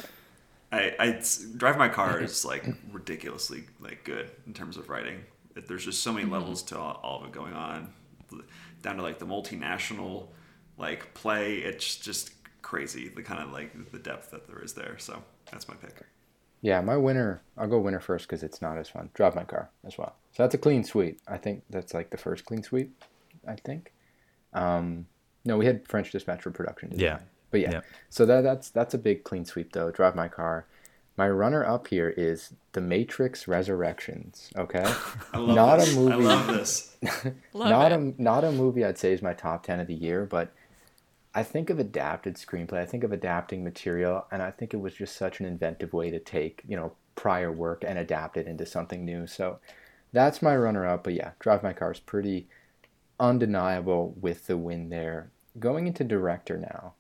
[0.71, 1.21] I, I
[1.57, 5.25] Drive My Car is like ridiculously like good in terms of writing.
[5.67, 6.35] There's just so many mm-hmm.
[6.35, 7.93] levels to all, all of it going on,
[8.83, 10.29] down to like the multinational
[10.77, 11.57] like play.
[11.57, 12.31] It's just
[12.63, 14.97] crazy the kind of like the depth that there is there.
[14.99, 16.03] So that's my pick.
[16.61, 19.11] Yeah, my winner, I'll go winner first because it's not as fun.
[19.13, 20.15] Drive my car as well.
[20.31, 21.19] So that's a clean sweep.
[21.27, 23.03] I think that's like the first clean sweep,
[23.45, 23.93] I think.
[24.53, 25.07] Um,
[25.49, 27.05] no, we had French Dispatch for production design.
[27.05, 27.19] Yeah.
[27.51, 27.81] But yeah, yeah.
[28.11, 29.91] so that, that's that's a big clean sweep though.
[29.91, 30.67] Drive my car.
[31.17, 34.51] My runner up here is The Matrix Resurrections.
[34.57, 34.85] Okay,
[35.35, 35.97] not this.
[35.97, 36.13] a movie.
[36.13, 36.97] I love this.
[37.55, 37.99] love not it.
[37.99, 40.53] a not a movie I'd say is my top ten of the year, but
[41.35, 42.75] I think of adapted screenplay.
[42.75, 46.11] I think of adapting material, and I think it was just such an inventive way
[46.11, 49.27] to take you know prior work and adapt it into something new.
[49.27, 49.59] So
[50.13, 51.05] that's my runner up.
[51.05, 52.47] But yeah, Drive My Car is pretty
[53.19, 55.31] undeniable with the win there.
[55.59, 56.95] Going into director now,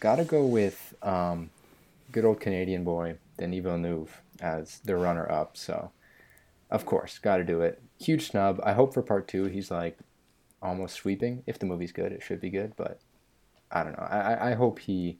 [0.00, 1.50] gotta go with um,
[2.12, 5.56] good old Canadian boy Denis Villeneuve as the runner up.
[5.56, 5.90] So,
[6.70, 7.82] of course, got to do it.
[7.98, 8.60] Huge snub.
[8.62, 9.98] I hope for part two he's like
[10.60, 11.42] almost sweeping.
[11.46, 12.74] If the movie's good, it should be good.
[12.76, 13.00] But
[13.70, 14.04] I don't know.
[14.04, 15.18] I, I hope he.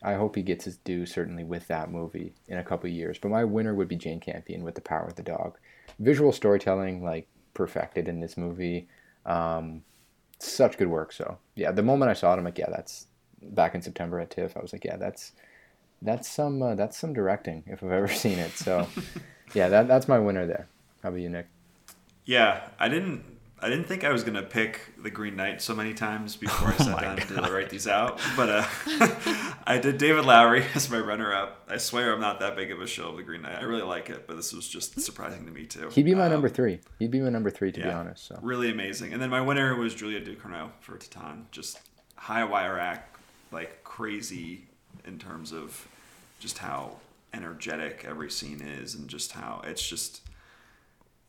[0.00, 3.18] I hope he gets his due certainly with that movie in a couple years.
[3.18, 5.58] But my winner would be Jane Campion with The Power of the Dog.
[5.98, 8.86] Visual storytelling like perfected in this movie.
[9.26, 9.82] Um,
[10.38, 11.12] such good work.
[11.12, 13.06] So yeah, the moment I saw it, I'm like, yeah, that's
[13.42, 14.56] back in September at TIFF.
[14.56, 15.32] I was like, yeah, that's
[16.02, 18.52] that's some uh, that's some directing if I've ever seen it.
[18.52, 18.86] So,
[19.54, 20.68] yeah, that that's my winner there.
[21.02, 21.46] How about you, Nick?
[22.24, 23.24] Yeah, I didn't
[23.60, 26.74] I didn't think I was gonna pick the Green Knight so many times before I
[26.78, 27.46] oh sat down God.
[27.46, 28.64] to write these out, but uh,
[29.66, 31.66] I did David Lowery as my runner-up.
[31.68, 33.58] I swear I'm not that big of a show of the Green Knight.
[33.58, 35.88] I really like it, but this was just surprising to me too.
[35.90, 36.80] He'd be my um, number three.
[36.98, 38.26] He'd be my number three to yeah, be honest.
[38.26, 39.12] So really amazing.
[39.12, 41.44] And then my winner was Julia Ducournau for Titane.
[41.50, 41.80] Just
[42.16, 43.16] high wire act,
[43.50, 44.66] like crazy
[45.04, 45.88] in terms of
[46.40, 46.96] just how
[47.34, 50.22] energetic every scene is and just how it's just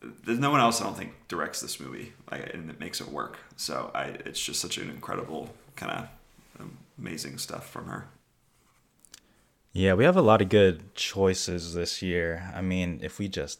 [0.01, 3.09] there's no one else I don't think directs this movie like and it makes it
[3.09, 3.37] work.
[3.55, 8.07] So I it's just such an incredible kind of amazing stuff from her.
[9.73, 12.51] Yeah, we have a lot of good choices this year.
[12.55, 13.59] I mean, if we just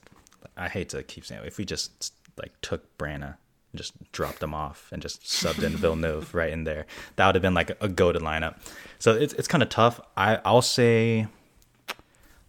[0.58, 3.36] I hate to keep saying it, if we just like took Branagh
[3.76, 6.86] just dropped them off and just subbed in Villeneuve right in there.
[7.16, 8.60] That would have been like a, go to lineup.
[8.98, 10.02] So it's it's kind of tough.
[10.18, 11.28] I I'll say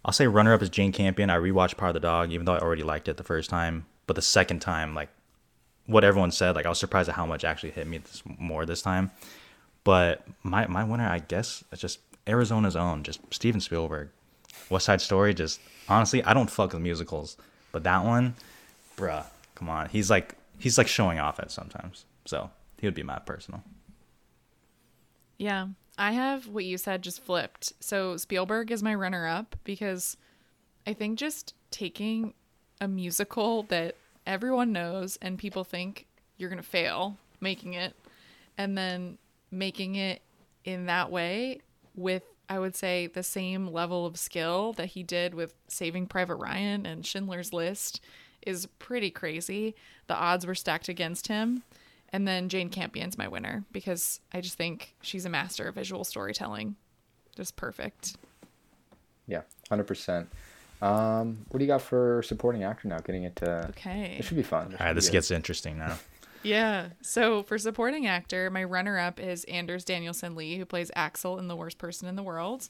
[0.04, 1.30] I'll say runner up is Jane Campion.
[1.30, 3.86] I rewatched Power of the Dog, even though I already liked it the first time.
[4.06, 5.10] But the second time, like
[5.86, 8.64] what everyone said, like I was surprised at how much actually hit me this, more
[8.64, 9.10] this time.
[9.84, 14.08] But my my winner, I guess, is just Arizona's own, just Steven Spielberg.
[14.68, 17.36] West Side Story, just honestly, I don't fuck with musicals,
[17.72, 18.34] but that one,
[18.96, 22.04] bruh, come on, he's like he's like showing off it sometimes.
[22.24, 23.62] So he would be my personal.
[25.38, 25.68] Yeah,
[26.00, 27.74] I have what you said just flipped.
[27.78, 30.16] So Spielberg is my runner up because
[30.86, 32.32] I think just taking
[32.80, 36.06] a musical that everyone knows and people think
[36.38, 37.94] you're going to fail making it
[38.56, 39.18] and then
[39.50, 40.22] making it
[40.64, 41.60] in that way
[41.94, 46.36] with I would say the same level of skill that he did with Saving Private
[46.36, 48.00] Ryan and Schindler's List
[48.40, 49.76] is pretty crazy.
[50.06, 51.62] The odds were stacked against him.
[52.12, 56.04] And then Jane Campion's my winner because I just think she's a master of visual
[56.04, 56.76] storytelling.
[57.36, 58.16] Just perfect.
[59.26, 60.26] Yeah, 100%.
[60.82, 62.98] Um, what do you got for supporting actor now?
[62.98, 63.68] Getting it to.
[63.70, 64.16] Okay.
[64.18, 64.74] It should be fun.
[64.80, 65.98] All right, this gets interesting now.
[66.42, 66.88] yeah.
[67.02, 71.48] So for supporting actor, my runner up is Anders Danielsen Lie, who plays Axel in
[71.48, 72.68] The Worst Person in the World.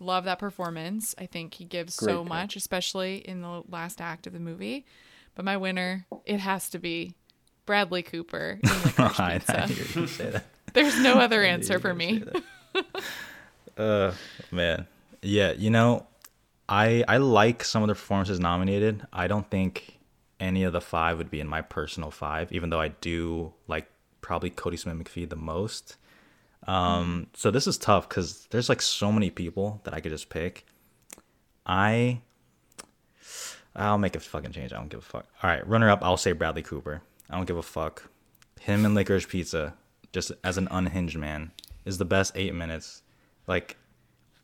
[0.00, 1.14] Love that performance.
[1.18, 2.28] I think he gives Great so pick.
[2.30, 4.86] much, especially in the last act of the movie.
[5.34, 7.14] But my winner, it has to be
[7.66, 8.68] Bradley Cooper in
[8.98, 10.42] I Pizza.
[10.72, 12.22] There's no other answer for me.
[13.76, 14.12] uh,
[14.50, 14.86] man,
[15.22, 15.52] yeah.
[15.52, 16.06] You know,
[16.68, 19.06] I I like some of the performances nominated.
[19.12, 19.98] I don't think
[20.38, 23.86] any of the five would be in my personal five, even though I do like
[24.20, 25.96] probably Kodi Smit-McPhee the most.
[26.66, 30.28] Um, so this is tough because there's like so many people that I could just
[30.28, 30.66] pick.
[31.66, 32.20] I
[33.74, 34.72] I'll make a fucking change.
[34.72, 35.26] I don't give a fuck.
[35.42, 36.00] All right, runner up.
[36.02, 37.02] I'll say Bradley Cooper.
[37.30, 38.10] I don't give a fuck.
[38.60, 39.74] Him and Licorice Pizza,
[40.12, 41.52] just as an unhinged man,
[41.84, 43.02] is the best eight minutes.
[43.46, 43.76] Like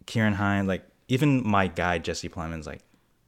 [0.06, 2.80] Ciarán Hinds, like even my guy Jesse Plemons, like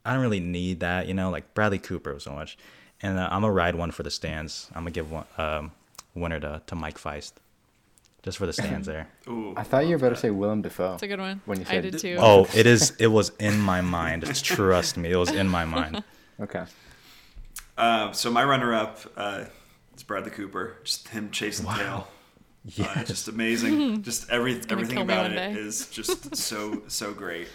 [0.05, 1.31] I don't really need that, you know.
[1.31, 2.57] Like Bradley Cooper so much,
[3.03, 4.69] and uh, I'm gonna ride one for the stands.
[4.75, 5.73] I'm gonna give one um,
[6.15, 7.39] winner to to Mike Faist
[8.23, 9.09] just for the stands there.
[9.29, 10.15] Ooh, I thought you were about that.
[10.17, 10.95] to say Willem Dafoe.
[10.95, 11.43] It's a good one.
[11.45, 12.17] When you said I did too.
[12.19, 12.93] Oh, it is.
[12.99, 14.25] It was in my mind.
[14.35, 16.03] Trust me, it was in my mind.
[16.41, 16.65] Okay.
[17.79, 19.45] Uh, so my runner-up uh,
[19.97, 20.77] is Bradley Cooper.
[20.83, 21.77] Just him chasing wow.
[21.77, 22.09] tail.
[22.65, 24.03] Yeah, uh, just amazing.
[24.03, 27.49] just every everything about it is just so so great.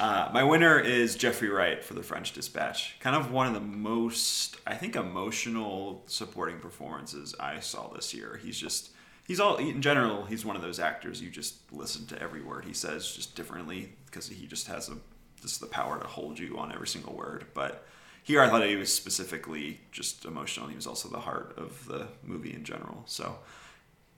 [0.00, 2.98] Uh, my winner is Jeffrey Wright for The French Dispatch.
[2.98, 8.38] Kind of one of the most, I think, emotional supporting performances I saw this year.
[8.42, 8.90] He's just
[9.26, 12.64] he's all in general he's one of those actors you just listen to every word
[12.64, 14.96] he says just differently because he just has a
[15.40, 17.86] just the power to hold you on every single word but
[18.26, 22.06] here i thought he was specifically just emotional he was also the heart of the
[22.22, 23.38] movie in general so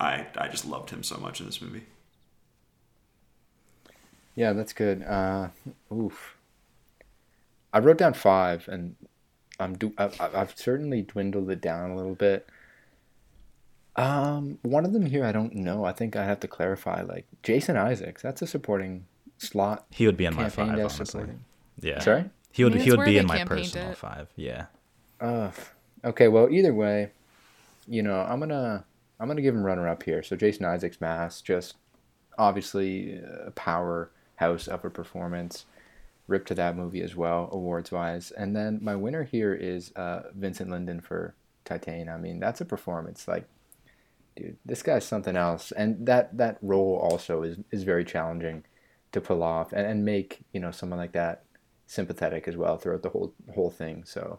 [0.00, 1.84] i i just loved him so much in this movie
[4.38, 5.02] Yeah, that's good.
[5.02, 5.48] Uh,
[5.92, 6.36] oof.
[7.72, 8.94] I wrote down five, and
[9.58, 12.46] I'm do I've, I've certainly dwindled it down a little bit.
[13.96, 15.84] Um, one of them here I don't know.
[15.84, 17.02] I think I have to clarify.
[17.02, 19.06] Like Jason Isaacs, that's a supporting
[19.38, 19.86] slot.
[19.90, 21.06] He would be in my five, honestly.
[21.06, 21.40] Supporting.
[21.80, 21.98] Yeah.
[21.98, 22.30] Sorry.
[22.52, 22.72] He would.
[22.72, 24.28] I mean, he would be in my personal five.
[24.36, 24.66] Yeah.
[25.20, 25.50] Uh,
[26.04, 26.28] okay.
[26.28, 27.10] Well, either way,
[27.86, 28.84] you know, I'm gonna
[29.20, 30.22] I'm gonna give him runner up here.
[30.22, 31.74] So Jason Isaacs Mass, just
[32.36, 35.66] obviously a powerhouse of a performance.
[36.26, 38.30] Rip to that movie as well, awards wise.
[38.32, 41.34] And then my winner here is uh, Vincent Lindon for
[41.64, 42.12] Titane.
[42.12, 43.26] I mean, that's a performance.
[43.26, 43.46] Like,
[44.36, 45.72] dude, this guy's something else.
[45.72, 48.64] And that that role also is is very challenging
[49.12, 51.44] to pull off and, and make you know someone like that
[51.88, 54.04] sympathetic as well throughout the whole whole thing.
[54.04, 54.38] So.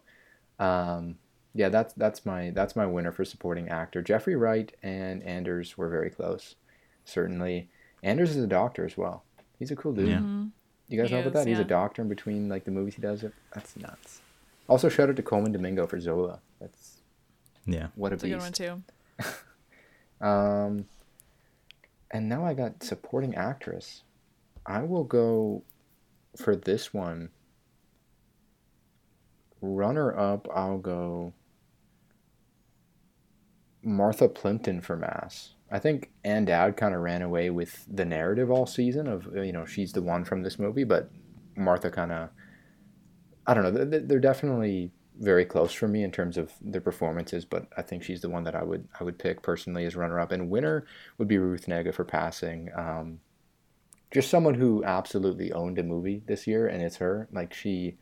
[0.58, 1.18] Um,
[1.54, 4.02] yeah, that's that's my that's my winner for supporting actor.
[4.02, 6.56] Jeffrey Wright and Anders were very close.
[7.06, 7.70] Certainly,
[8.04, 9.24] Anders is a doctor as well.
[9.58, 10.10] He's a cool dude.
[10.10, 10.18] Yeah.
[10.18, 10.48] Mm-hmm.
[10.88, 11.50] You guys he know about is, that?
[11.50, 11.56] Yeah.
[11.56, 13.26] He's a doctor in between like the movies he does.
[13.54, 14.22] That's nuts.
[14.68, 16.40] Also, shout out to Colman Domingo for Zola.
[16.60, 17.02] That's
[17.66, 18.60] yeah, what a that's beast.
[18.60, 18.84] a good one
[20.22, 20.26] too.
[20.26, 20.86] um,
[22.12, 24.04] and now I got supporting actress.
[24.66, 25.64] I will go
[26.38, 27.30] for this one.
[29.62, 31.34] Runner up, I'll go
[33.84, 35.56] Martha Plimpton for Mass.
[35.72, 39.52] I think Ann Dowd kind of ran away with the narrative all season of you
[39.52, 41.12] know she's the one from this movie, but
[41.56, 42.30] Martha kind of
[43.46, 47.68] I don't know they're definitely very close for me in terms of their performances, but
[47.76, 50.32] I think she's the one that I would I would pick personally as runner up,
[50.32, 50.86] and winner
[51.18, 52.70] would be Ruth Negga for passing.
[52.76, 53.20] Um,
[54.12, 57.28] just someone who absolutely owned a movie this year, and it's her.
[57.32, 57.98] Like she,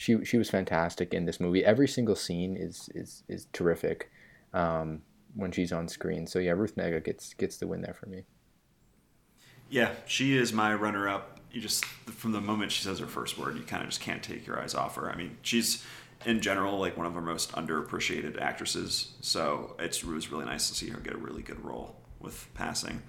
[0.00, 1.62] she she was fantastic in this movie.
[1.62, 4.10] Every single scene is is is terrific
[4.54, 5.02] um,
[5.34, 6.26] when she's on screen.
[6.26, 8.24] So yeah, Ruth Negga gets gets the win there for me.
[9.68, 11.38] Yeah, she is my runner up.
[11.52, 14.22] You just from the moment she says her first word, you kind of just can't
[14.22, 15.10] take your eyes off her.
[15.10, 15.84] I mean, she's
[16.24, 19.12] in general like one of our most underappreciated actresses.
[19.20, 23.02] So it was really nice to see her get a really good role with passing.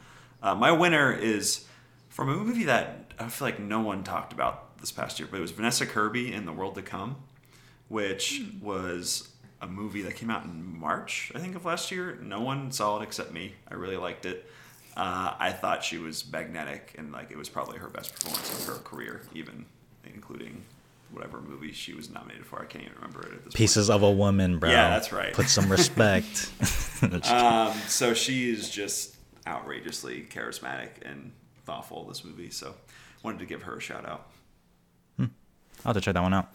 [0.44, 1.68] Uh, my winner is
[2.10, 5.38] from a movie that I feel like no one talked about this past year, but
[5.38, 7.16] it was Vanessa Kirby in The World to Come,
[7.88, 8.62] which mm.
[8.62, 9.30] was
[9.62, 12.18] a movie that came out in March, I think, of last year.
[12.22, 13.54] No one saw it except me.
[13.70, 14.50] I really liked it.
[14.98, 18.66] Uh, I thought she was magnetic, and like it was probably her best performance of
[18.66, 19.66] her career, even
[20.14, 20.64] including
[21.12, 22.62] whatever movie she was nominated for.
[22.62, 23.96] I can't even remember it at this Pieces point.
[23.96, 24.70] of a Woman, bro.
[24.70, 25.34] Yeah, that's right.
[25.34, 26.52] Put some respect.
[27.32, 29.16] um, so she is just
[29.48, 31.32] outrageously charismatic and
[31.66, 32.06] thoughtful.
[32.06, 32.74] This movie, so
[33.24, 34.28] wanted to give her a shout out.
[35.86, 36.54] I'll have to check that one out.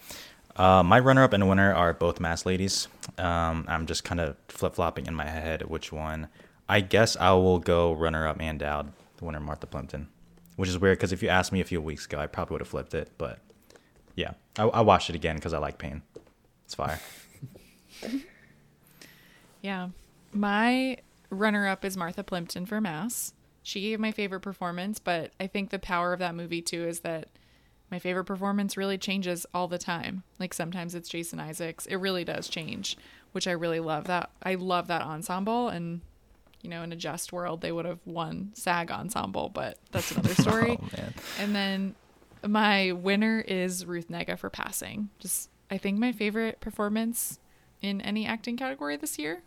[0.56, 2.88] Uh, my runner-up and winner are both Mass Ladies.
[3.18, 6.28] Um, I'm just kind of flip-flopping in my head which one.
[6.68, 10.08] I guess I will go runner-up and Dowd, the winner Martha Plimpton,
[10.56, 12.60] which is weird because if you asked me a few weeks ago, I probably would
[12.62, 13.10] have flipped it.
[13.18, 13.38] But
[14.14, 16.02] yeah, I, I watched it again because I like pain.
[16.64, 17.00] It's fire.
[19.62, 19.90] yeah,
[20.32, 20.96] my
[21.30, 23.34] runner-up is Martha Plimpton for Mass.
[23.62, 27.00] She gave my favorite performance, but I think the power of that movie too is
[27.00, 27.28] that
[27.90, 30.22] my favorite performance really changes all the time.
[30.38, 31.86] Like sometimes it's Jason Isaacs.
[31.86, 32.96] It really does change,
[33.32, 34.30] which I really love that.
[34.42, 36.00] I love that ensemble and
[36.62, 40.34] you know, in a just world they would have won SAG ensemble, but that's another
[40.42, 40.78] story.
[40.82, 41.94] oh, and then
[42.44, 45.10] my winner is Ruth Negga for passing.
[45.20, 47.38] Just I think my favorite performance
[47.82, 49.42] in any acting category this year.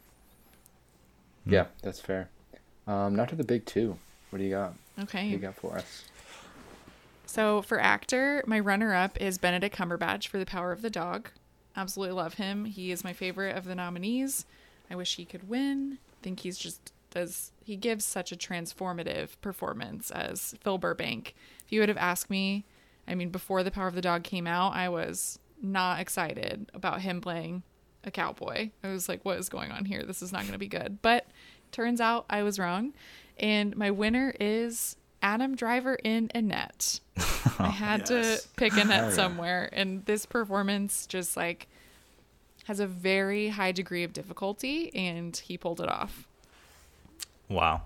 [1.45, 2.29] Yeah, that's fair.
[2.87, 3.97] Um, not to the big two.
[4.29, 4.73] What do you got?
[5.01, 5.23] Okay.
[5.23, 6.03] What do you got for us?
[7.29, 11.29] So for actor, my runner up is Benedict Cumberbatch for The Power of the Dog.
[11.75, 12.65] Absolutely love him.
[12.65, 14.47] He is my favorite of the nominees.
[14.89, 15.99] I wish he could win.
[16.11, 21.35] I think he's just does he gives such a transformative performance as Phil Burbank.
[21.63, 22.65] If you would have asked me,
[23.07, 27.01] I mean before The Power of the Dog came out, I was not excited about
[27.01, 27.61] him playing
[28.03, 28.71] a cowboy.
[28.83, 30.01] I was like, what is going on here?
[30.01, 30.99] This is not going to be good.
[31.03, 31.27] But
[31.71, 32.93] turns out I was wrong.
[33.37, 36.99] And my winner is Adam Driver in Annette.
[37.59, 38.43] I had yes.
[38.43, 41.67] to pick Annette somewhere, and this performance just like
[42.65, 46.27] has a very high degree of difficulty, and he pulled it off.
[47.49, 47.81] Wow,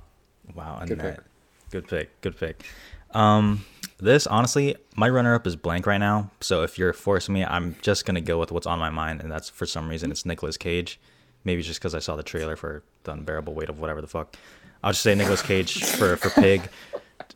[0.54, 1.16] wow, Good Annette.
[1.16, 1.26] Pick.
[1.72, 2.22] Good pick.
[2.22, 2.64] Good pick.
[3.12, 3.66] Um,
[4.00, 6.30] this honestly, my runner-up is blank right now.
[6.42, 9.32] So if you're forcing me, I'm just gonna go with what's on my mind, and
[9.32, 11.00] that's for some reason it's Nicolas Cage.
[11.46, 14.36] Maybe just because I saw the trailer for the unbearable weight of whatever the fuck.
[14.84, 16.70] I'll just say Nicolas Cage for for Pig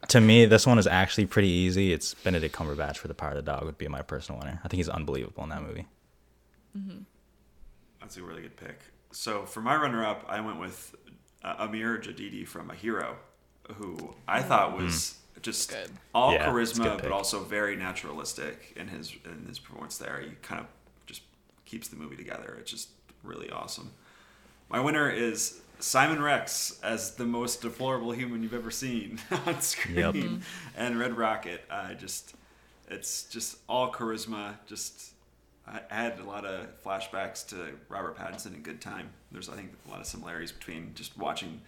[0.09, 1.91] to me, this one is actually pretty easy.
[1.91, 4.59] It's Benedict Cumberbatch for The Power of the Dog would be my personal winner.
[4.63, 5.87] I think he's unbelievable in that movie.
[6.77, 6.99] Mm-hmm.
[7.99, 8.79] That's a really good pick.
[9.11, 10.95] So for my runner-up, I went with
[11.43, 13.17] uh, Amir Jadidi from A Hero,
[13.75, 15.41] who I thought was mm.
[15.41, 15.89] just Good.
[16.13, 19.97] all Yeah, it's good charisma, but also very naturalistic in his in his performance.
[19.97, 20.67] There, he kind of
[21.05, 21.21] just
[21.65, 22.57] keeps the movie together.
[22.59, 22.89] It's just
[23.23, 23.91] really awesome.
[24.69, 29.95] My winner is Simon Rex as the most deplorable human you've ever seen on screen,
[29.97, 30.15] Yep.
[30.75, 31.63] and Red Rocket.
[31.69, 32.33] Uh, just
[32.89, 34.55] it's just all charisma.
[34.65, 35.11] Just
[35.67, 39.09] I I had a lot of flashbacks to Robert Pattinson in Good Time.
[39.31, 41.61] There's I think a lot of similarities between just watching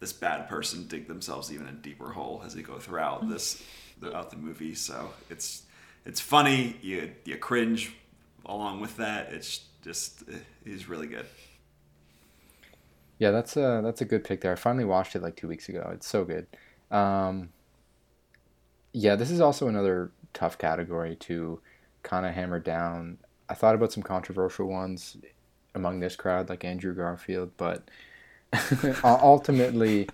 [0.00, 3.62] this bad person dig themselves even a deeper hole as they go throughout this
[4.00, 4.74] throughout the movie.
[4.74, 5.62] So it's
[6.04, 6.76] it's funny.
[6.82, 7.94] You you cringe
[8.44, 9.32] along with that.
[9.32, 10.24] It's just
[10.64, 11.26] he's really good.
[13.18, 14.52] Yeah, that's a that's a good pick there.
[14.52, 15.90] I finally watched it like two weeks ago.
[15.94, 16.46] It's so good.
[16.90, 17.50] Um,
[18.92, 21.60] yeah, this is also another tough category to
[22.02, 23.18] kind of hammer down.
[23.48, 25.16] I thought about some controversial ones
[25.74, 27.88] among this crowd, like Andrew Garfield, but
[29.04, 30.08] ultimately,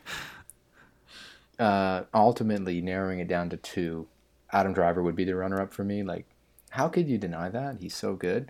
[1.58, 4.06] uh, ultimately narrowing it down to two,
[4.52, 6.02] Adam Driver would be the runner-up for me.
[6.02, 6.26] Like,
[6.70, 7.76] how could you deny that?
[7.80, 8.48] He's so good.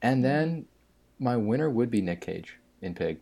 [0.00, 0.66] And then
[1.18, 3.18] my winner would be Nick Cage in Pig.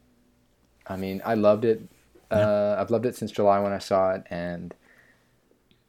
[0.86, 1.82] I mean, I loved it.
[2.30, 4.74] Uh, I've loved it since July when I saw it, and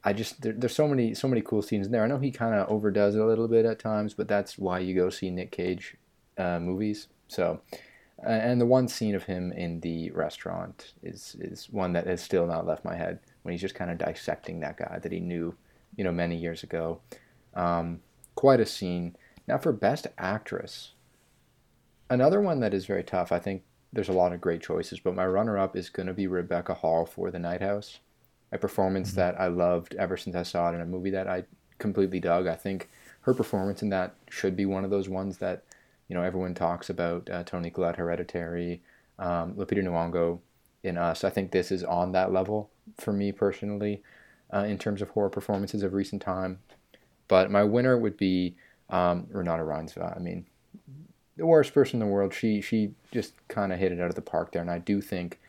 [0.03, 2.03] I just there, there's so many so many cool scenes in there.
[2.03, 4.79] I know he kind of overdoes it a little bit at times, but that's why
[4.79, 5.95] you go see Nick Cage
[6.37, 7.07] uh, movies.
[7.27, 7.61] So,
[8.25, 12.23] uh, and the one scene of him in the restaurant is is one that has
[12.23, 15.19] still not left my head when he's just kind of dissecting that guy that he
[15.19, 15.55] knew,
[15.95, 16.99] you know, many years ago.
[17.53, 18.01] Um,
[18.35, 19.15] quite a scene.
[19.47, 20.93] Now for best actress,
[22.09, 23.31] another one that is very tough.
[23.31, 23.63] I think
[23.93, 27.05] there's a lot of great choices, but my runner-up is going to be Rebecca Hall
[27.05, 27.99] for The Night House,
[28.51, 31.43] a performance that I loved ever since I saw it in a movie that I
[31.77, 32.47] completely dug.
[32.47, 32.89] I think
[33.21, 35.63] her performance in that should be one of those ones that
[36.07, 37.29] you know everyone talks about.
[37.29, 38.81] Uh, Toni Collette, Hereditary,
[39.19, 40.39] um, Lupita Nyong'o
[40.83, 41.23] in Us.
[41.23, 44.03] I think this is on that level for me personally
[44.53, 46.59] uh, in terms of horror performances of recent time.
[47.27, 48.55] But my winner would be
[48.89, 50.15] um, Renata Reinsve.
[50.15, 50.45] I mean,
[51.41, 52.35] the worst person in the world.
[52.35, 55.01] She she just kind of hit it out of the park there, and I do
[55.01, 55.39] think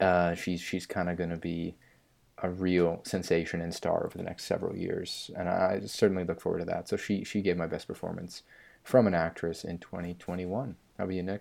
[0.00, 1.76] uh, she's she's kind of going to be
[2.42, 6.58] a real sensation and star over the next several years, and I certainly look forward
[6.58, 6.90] to that.
[6.90, 8.42] So she she gave my best performance
[8.84, 10.76] from an actress in 2021.
[10.98, 11.40] How about you, Nick?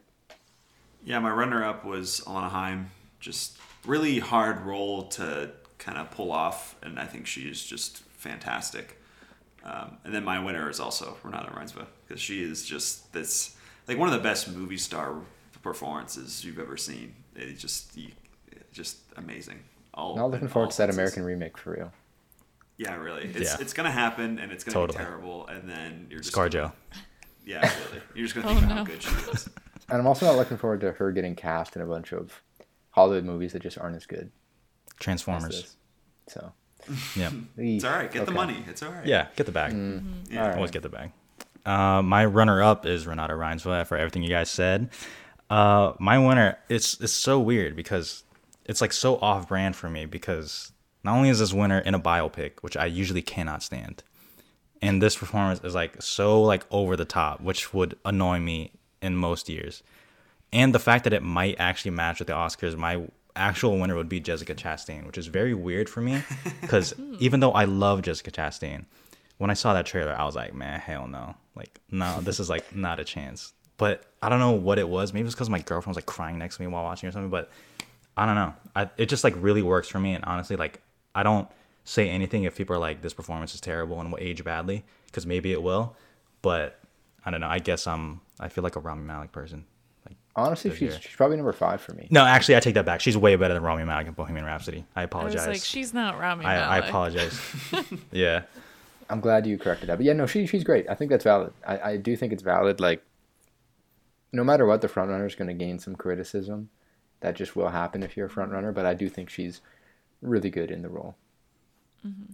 [1.03, 2.91] Yeah, my runner-up was Alana Haim.
[3.19, 7.97] Just really hard role to kind of pull off, and I think she is just
[7.97, 8.97] fantastic.
[9.65, 13.56] Um, and then my winner is also Renata Reinsve because she is just this
[13.87, 15.15] like one of the best movie star
[15.63, 17.13] performances you've ever seen.
[17.35, 18.11] It's just you,
[18.71, 19.59] just amazing.
[19.93, 20.95] All Not looking forward all to that senses.
[20.97, 21.91] American remake for real.
[22.77, 23.23] Yeah, really.
[23.25, 23.57] It's Yeah.
[23.59, 24.97] it's gonna happen, and it's gonna Totally.
[24.99, 26.71] be terrible, and then you're just ScarJo.
[27.45, 28.01] Yeah, really.
[28.13, 28.89] You're just gonna Oh, think about how no.
[28.89, 29.49] good she is.
[29.89, 32.41] And I'm also not looking forward to her getting cast in a bunch of
[32.91, 34.31] Hollywood movies that just aren't as good
[34.99, 35.61] Transformers.
[35.61, 35.75] this.
[36.27, 36.51] So
[37.15, 37.31] Yeah.
[37.57, 38.11] It's all right.
[38.11, 38.63] Get the money.
[38.67, 39.05] It's all right.
[39.05, 39.71] Yeah, get the bag.
[39.73, 40.33] Mm-hmm.
[40.33, 40.41] Yeah.
[40.41, 40.55] All right.
[40.57, 41.13] Always get the bag.
[41.67, 44.89] Uh, my runner up is Renata Reinsve for everything you guys said.
[45.49, 48.23] Uh, my winner, it's it's so weird because
[48.63, 50.71] it's like so off brand for me because
[51.03, 54.01] not only is this winner in a biopic, which I usually cannot stand,
[54.81, 59.17] and this performance is like so like over the top, which would annoy me in
[59.17, 59.83] most years.
[60.53, 63.05] And the fact that it might actually match with the Oscars, my
[63.35, 66.23] actual winner would be Jessica Chastain, which is very weird for me
[66.61, 68.85] because even though I love Jessica Chastain,
[69.37, 71.35] when I saw that trailer, I was like, man, hell no.
[71.55, 73.53] Like, no, this is like not a chance.
[73.77, 75.13] But I don't know what it was.
[75.13, 77.29] Maybe it's because my girlfriend was like crying next to me while watching or something.
[77.29, 77.49] But
[78.15, 78.53] I don't know.
[78.75, 80.13] I, it just like really works for me.
[80.13, 80.81] And honestly, like,
[81.13, 81.47] I don't
[81.83, 85.25] say anything if people are like, this performance is terrible and will age badly because
[85.27, 85.95] maybe it will.
[86.41, 86.79] But
[87.23, 87.47] I don't know.
[87.47, 89.65] I guess I'm, I feel like a Rami Malek person.
[90.07, 90.99] Like, honestly, she's year.
[90.99, 92.07] she's probably number five for me.
[92.09, 93.01] no, actually, I take that back.
[93.01, 94.85] She's way better than Rami Malek in Bohemian Rhapsody.
[94.95, 95.47] I I apologize.
[95.47, 97.39] was like, she's not Rami I, I apologize.
[98.11, 98.43] yeah.
[99.09, 99.97] I'm glad you corrected that.
[99.97, 100.89] But yeah, no, she she's great.
[100.89, 101.53] I think that's valid.
[101.65, 102.79] I, I do think it's valid.
[102.79, 103.03] Like,
[104.31, 106.69] no matter what, the front runner is going to gain some criticism.
[107.21, 108.71] That just will happen if you're a front runner.
[108.71, 109.61] But I do think she's
[110.21, 111.15] really good in the role.
[112.05, 112.33] Mm-hmm.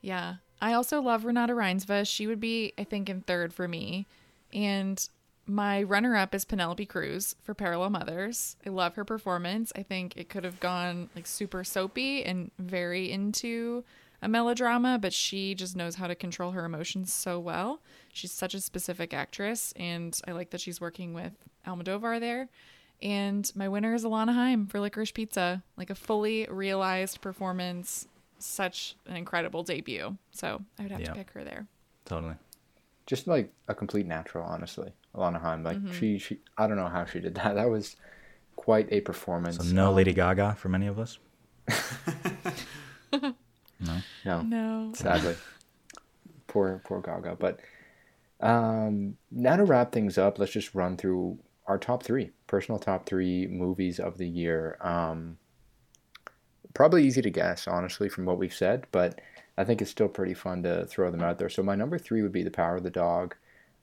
[0.00, 0.36] Yeah.
[0.60, 2.06] I also love Renata Reinsve.
[2.06, 4.06] She would be, I think, in third for me.
[4.52, 5.06] And
[5.46, 8.56] my runner up is Penelope Cruz for Parallel Mothers.
[8.66, 9.72] I love her performance.
[9.76, 13.84] I think it could have gone like super soapy and very into
[14.24, 17.80] a melodrama, but she just knows how to control her emotions so well.
[18.12, 21.32] She's such a specific actress, and I like that she's working with
[21.66, 22.48] Almodovar there.
[23.02, 28.08] And my winner is Alana Haim for Licorice Pizza, like a fully realized performance,
[28.38, 30.16] such an incredible debut.
[30.30, 31.08] So I would have Yep.
[31.10, 31.66] to pick her there.
[32.06, 32.34] Totally.
[33.06, 34.92] Just like a complete natural, honestly.
[35.14, 35.92] Alana Haim, like Mm-hmm.
[35.92, 37.54] she she I don't know how she did that.
[37.56, 37.96] That was
[38.56, 39.56] quite a performance.
[39.58, 41.18] So no Um, Lady Gaga for many of us.
[44.24, 44.42] No.
[44.42, 44.92] No.
[44.94, 45.36] Sadly.
[46.46, 47.36] poor poor Gaga.
[47.38, 47.60] But
[48.40, 53.06] um, now to wrap things up, let's just run through our top three personal top
[53.06, 54.76] three movies of the year.
[54.80, 55.38] Um,
[56.74, 59.20] probably easy to guess, honestly, from what we've said, but
[59.56, 61.48] I think it's still pretty fun to throw them out there.
[61.48, 63.34] So my number three would be The Power of the Dog.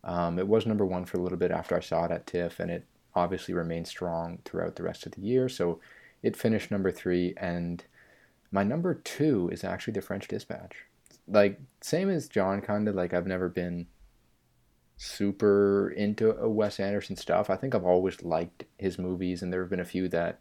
[0.04, 2.60] Um, it was number one for a little bit after I saw it at TIFF,
[2.60, 2.86] and it
[3.16, 5.48] obviously remained strong throughout the rest of the year.
[5.48, 5.80] So
[6.24, 7.84] it finished number three, and
[8.52, 10.86] my number two is actually The French Dispatch.
[11.28, 13.88] Like same as John, kind of like I've never been
[14.98, 17.50] super into Wes Anderson stuff.
[17.50, 20.40] I think I've always liked his movies, and there have been a few that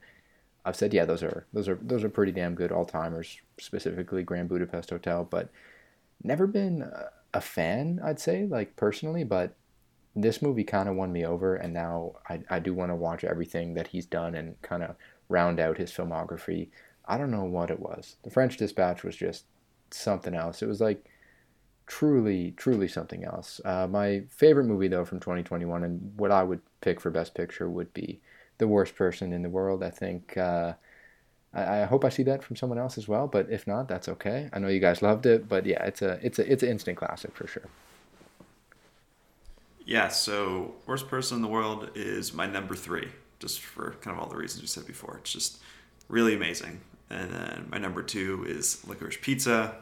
[0.65, 4.23] I've said, yeah, those are those are those are pretty damn good all timers, specifically
[4.23, 5.27] Grand Budapest Hotel.
[5.29, 5.49] But
[6.23, 6.91] never been
[7.33, 9.25] a fan, I'd say, like personally.
[9.25, 9.55] But
[10.15, 13.25] this movie kind of won me over, and now I I do want to watch
[13.25, 14.97] everything that he's done and kind of
[15.29, 16.69] round out his filmography.
[17.11, 18.17] I don't know what it was.
[18.23, 19.45] The French Dispatch was just
[19.91, 20.63] something else.
[20.63, 21.05] It was like
[21.87, 23.61] truly, truly something else.
[23.65, 27.69] Uh, my favorite movie though from 2021, and what I would pick for Best Picture
[27.69, 28.21] would be
[28.59, 29.83] the worst person in the world.
[29.83, 30.37] I think.
[30.37, 30.75] Uh,
[31.53, 33.27] I, I, hope I see that from someone else as well.
[33.27, 34.49] But if not, that's okay.
[34.53, 36.97] I know you guys loved it, but yeah, it's a it's a it's an instant
[36.97, 37.69] classic for sure.
[39.85, 40.09] Yeah.
[40.09, 43.09] So worst person in the world is my number three,
[43.41, 45.19] just for kind of all the reasons you said before.
[45.19, 45.59] It's just
[46.09, 46.83] really amazing.
[47.11, 49.77] And then my number two is licorice pizza.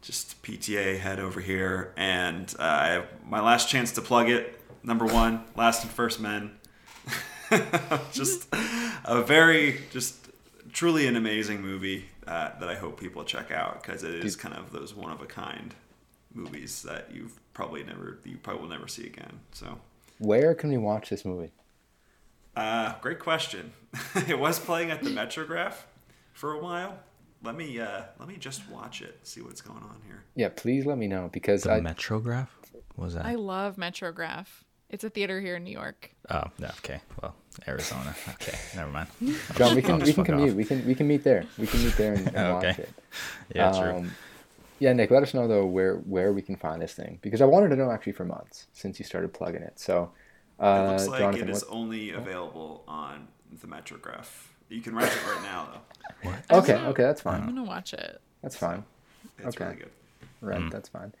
[0.00, 4.60] Just PTA head over here, and uh, I have my last chance to plug it.
[4.82, 6.58] Number one, Last and First Men.
[8.12, 8.46] just
[9.04, 10.28] a very, just
[10.74, 14.54] truly an amazing movie uh, that I hope people check out because it is kind
[14.54, 15.74] of those one of a kind
[16.34, 19.40] movies that you've probably never, you probably will never see again.
[19.52, 19.78] So,
[20.18, 21.52] where can we watch this movie?
[22.56, 23.72] Uh, great question.
[24.28, 25.74] it was playing at the Metrograph
[26.34, 26.98] for a while.
[27.42, 30.24] Let me uh, let me just watch it, see what's going on here.
[30.34, 32.48] Yeah, please let me know because the I, Metrograph
[32.94, 33.24] what was that?
[33.24, 34.46] I love Metrograph.
[34.90, 36.10] It's a theater here in New York.
[36.30, 37.00] Oh, yeah, okay.
[37.20, 37.34] Well,
[37.66, 38.14] Arizona.
[38.34, 39.08] Okay, never mind.
[39.56, 40.50] John, we can we can commute.
[40.50, 40.56] Off.
[40.56, 41.44] We can we can meet there.
[41.58, 42.68] We can meet there and, and okay.
[42.68, 42.90] watch it.
[43.54, 44.10] Yeah, um, true.
[44.78, 47.46] Yeah, Nick, let us know though where where we can find this thing because I
[47.46, 49.78] wanted to know actually for months since you started plugging it.
[49.78, 50.12] So
[50.60, 51.74] uh, it looks like Jonathan, it is what?
[51.74, 53.28] only available on
[53.60, 54.26] the Metrograph.
[54.74, 55.80] You can rent it right now though.
[56.22, 56.62] What?
[56.64, 57.42] Okay, okay, that's fine.
[57.42, 58.18] I'm gonna watch it.
[58.42, 58.84] That's fine.
[59.38, 59.64] It's okay.
[59.64, 59.90] really good.
[60.40, 60.70] Right, mm.
[60.70, 61.12] that's fine.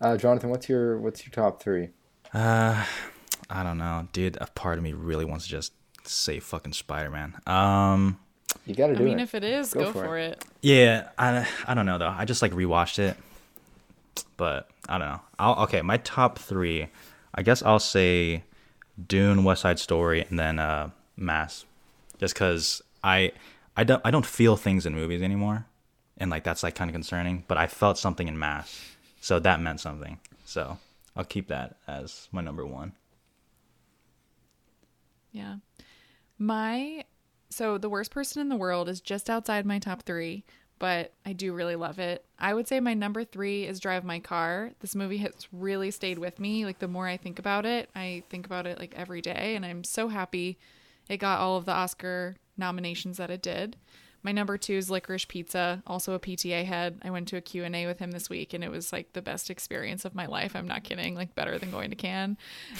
[0.00, 1.88] Uh, Jonathan, what's your what's your top three?
[2.32, 2.84] Uh,
[3.50, 4.38] I don't know, dude.
[4.40, 5.72] A part of me really wants to just
[6.04, 7.34] say fucking Spider Man.
[7.44, 8.20] Um,
[8.64, 9.02] you gotta do it.
[9.02, 9.24] I mean, it.
[9.24, 10.32] if it is, go, go for, it.
[10.32, 10.44] it.
[10.60, 12.14] Yeah, I I don't know though.
[12.16, 13.16] I just like rewatched it,
[14.36, 15.20] but I don't know.
[15.38, 15.82] I'll okay.
[15.82, 16.86] My top three,
[17.34, 18.44] I guess I'll say
[19.08, 21.64] Dune, West Side Story, and then uh, Mass,
[22.18, 23.32] just because I
[23.76, 25.66] I don't I don't feel things in movies anymore,
[26.18, 27.44] and like that's like kind of concerning.
[27.48, 28.80] But I felt something in Mass,
[29.20, 30.18] so that meant something.
[30.44, 30.78] So
[31.16, 32.92] I'll keep that as my number one.
[35.32, 35.56] Yeah,
[36.38, 37.04] my
[37.50, 40.44] so the worst person in the world is just outside my top three,
[40.78, 42.24] but I do really love it.
[42.38, 44.72] I would say my number three is Drive My Car.
[44.80, 46.64] This movie has really stayed with me.
[46.64, 49.64] Like the more I think about it, I think about it like every day, and
[49.64, 50.58] I'm so happy
[51.08, 53.76] it got all of the Oscar nominations that it did.
[54.22, 57.00] My number two is Licorice Pizza, also a PTA head.
[57.02, 59.50] I went to a Q&A with him this week and it was like the best
[59.50, 60.54] experience of my life.
[60.54, 62.36] I'm not kidding, like better than going to Cannes.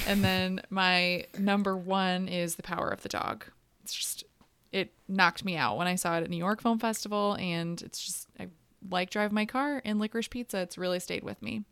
[0.06, 3.44] And then my number one is The Power of the Dog.
[3.82, 4.22] It's just,
[4.70, 8.04] it knocked me out when I saw it at New York Film Festival and it's
[8.04, 8.46] just, I
[8.88, 10.58] like Drive My Car and Licorice Pizza.
[10.58, 11.64] It's really stayed with me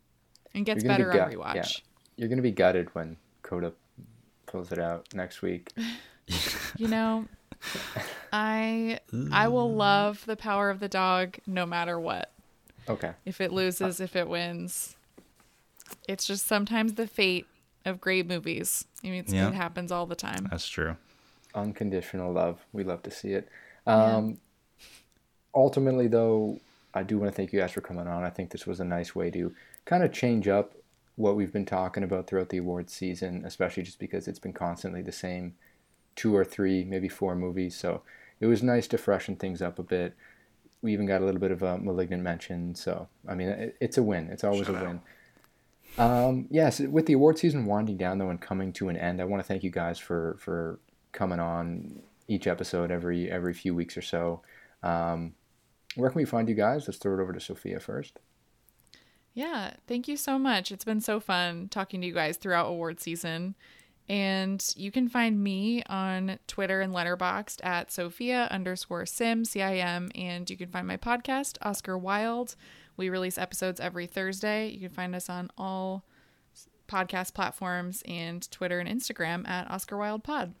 [0.53, 1.55] and gets better on rewatch.
[1.55, 1.67] Yeah.
[2.17, 3.71] You're going to be gutted when Coda
[4.47, 5.71] pulls it out next week.
[6.77, 7.25] you know,
[8.33, 8.99] I
[9.31, 12.31] I will love the power of the dog no matter what.
[12.89, 13.11] Okay.
[13.25, 14.95] If it loses, if it wins.
[16.07, 17.45] It's just sometimes the fate
[17.85, 18.85] of great movies.
[19.03, 19.49] I mean, yeah.
[19.49, 20.47] it happens all the time.
[20.49, 20.95] That's true.
[21.53, 22.59] Unconditional love.
[22.71, 23.49] We love to see it.
[23.85, 24.85] Um, yeah.
[25.53, 26.59] Ultimately, though,
[26.93, 28.23] I do want to thank you guys for coming on.
[28.23, 29.53] I think this was a nice way to
[29.85, 30.73] kind of change up
[31.15, 35.01] what we've been talking about throughout the awards season, especially just because it's been constantly
[35.01, 35.55] the same
[36.15, 37.75] two or three, maybe four movies.
[37.75, 38.01] So
[38.39, 40.13] it was nice to freshen things up a bit.
[40.81, 42.75] We even got a little bit of a malignant mention.
[42.75, 44.29] So, I mean, it, it's a win.
[44.31, 45.01] It's always Shout a win.
[45.97, 49.25] Um, yes, with the award season winding down though and coming to an end, I
[49.25, 50.79] want to thank you guys for for
[51.11, 54.41] coming on each episode every every few weeks or so.
[54.83, 55.33] Um,
[55.95, 56.87] where can we find you guys?
[56.87, 58.19] Let's throw it over to Sophia first.
[59.33, 60.71] Yeah, thank you so much.
[60.71, 63.55] It's been so fun talking to you guys throughout award season.
[64.11, 69.75] And you can find me on Twitter and Letterboxd at Sophia underscore Sim, C I
[69.75, 70.11] M.
[70.15, 72.57] And you can find my podcast, Oscar Wilde,
[72.97, 74.67] We release episodes every Thursday.
[74.67, 76.03] You can find us on all
[76.89, 80.55] podcast platforms and Twitter and Instagram at Oscar Wilde Pod.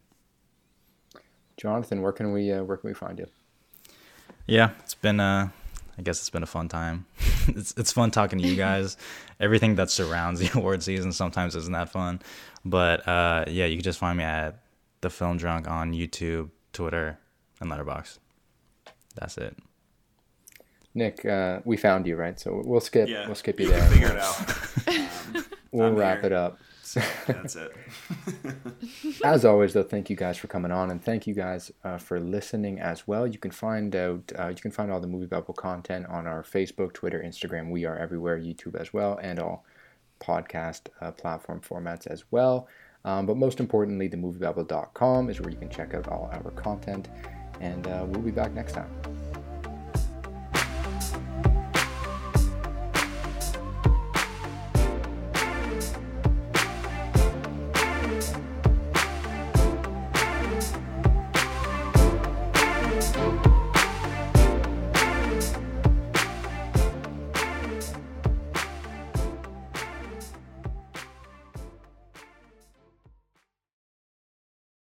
[1.57, 3.27] Jonathan, where can we uh, where can we find you?
[4.47, 5.49] Yeah, it's been uh
[6.01, 7.05] I guess it's been a fun time.
[7.49, 8.97] it's it's fun talking to you guys.
[9.39, 12.21] Everything that surrounds the award season sometimes isn't that fun,
[12.65, 14.63] but uh, yeah, you can just find me at
[15.01, 17.19] the Film Drunk on YouTube, Twitter,
[17.59, 18.17] and Letterboxd.
[19.13, 19.55] That's it.
[20.95, 22.39] Nick, uh, we found you, right?
[22.39, 23.07] So we'll skip.
[23.07, 23.27] Yeah.
[23.27, 23.83] We'll skip you there.
[23.89, 24.87] Figure it out.
[24.87, 26.27] Um, we'll I'm wrap here.
[26.27, 26.57] it up.
[26.93, 27.75] That's it.
[29.23, 32.19] as always, though, thank you guys for coming on, and thank you guys uh, for
[32.19, 33.27] listening as well.
[33.27, 36.93] You can find out, uh, you can find all the MovieBabble content on our Facebook,
[36.93, 37.69] Twitter, Instagram.
[37.69, 39.65] We are everywhere, YouTube as well, and all
[40.19, 42.67] podcast uh, platform formats as well.
[43.03, 47.09] Um, but most importantly, the moviebabble.com is where you can check out all our content,
[47.59, 48.89] and uh, we'll be back next time.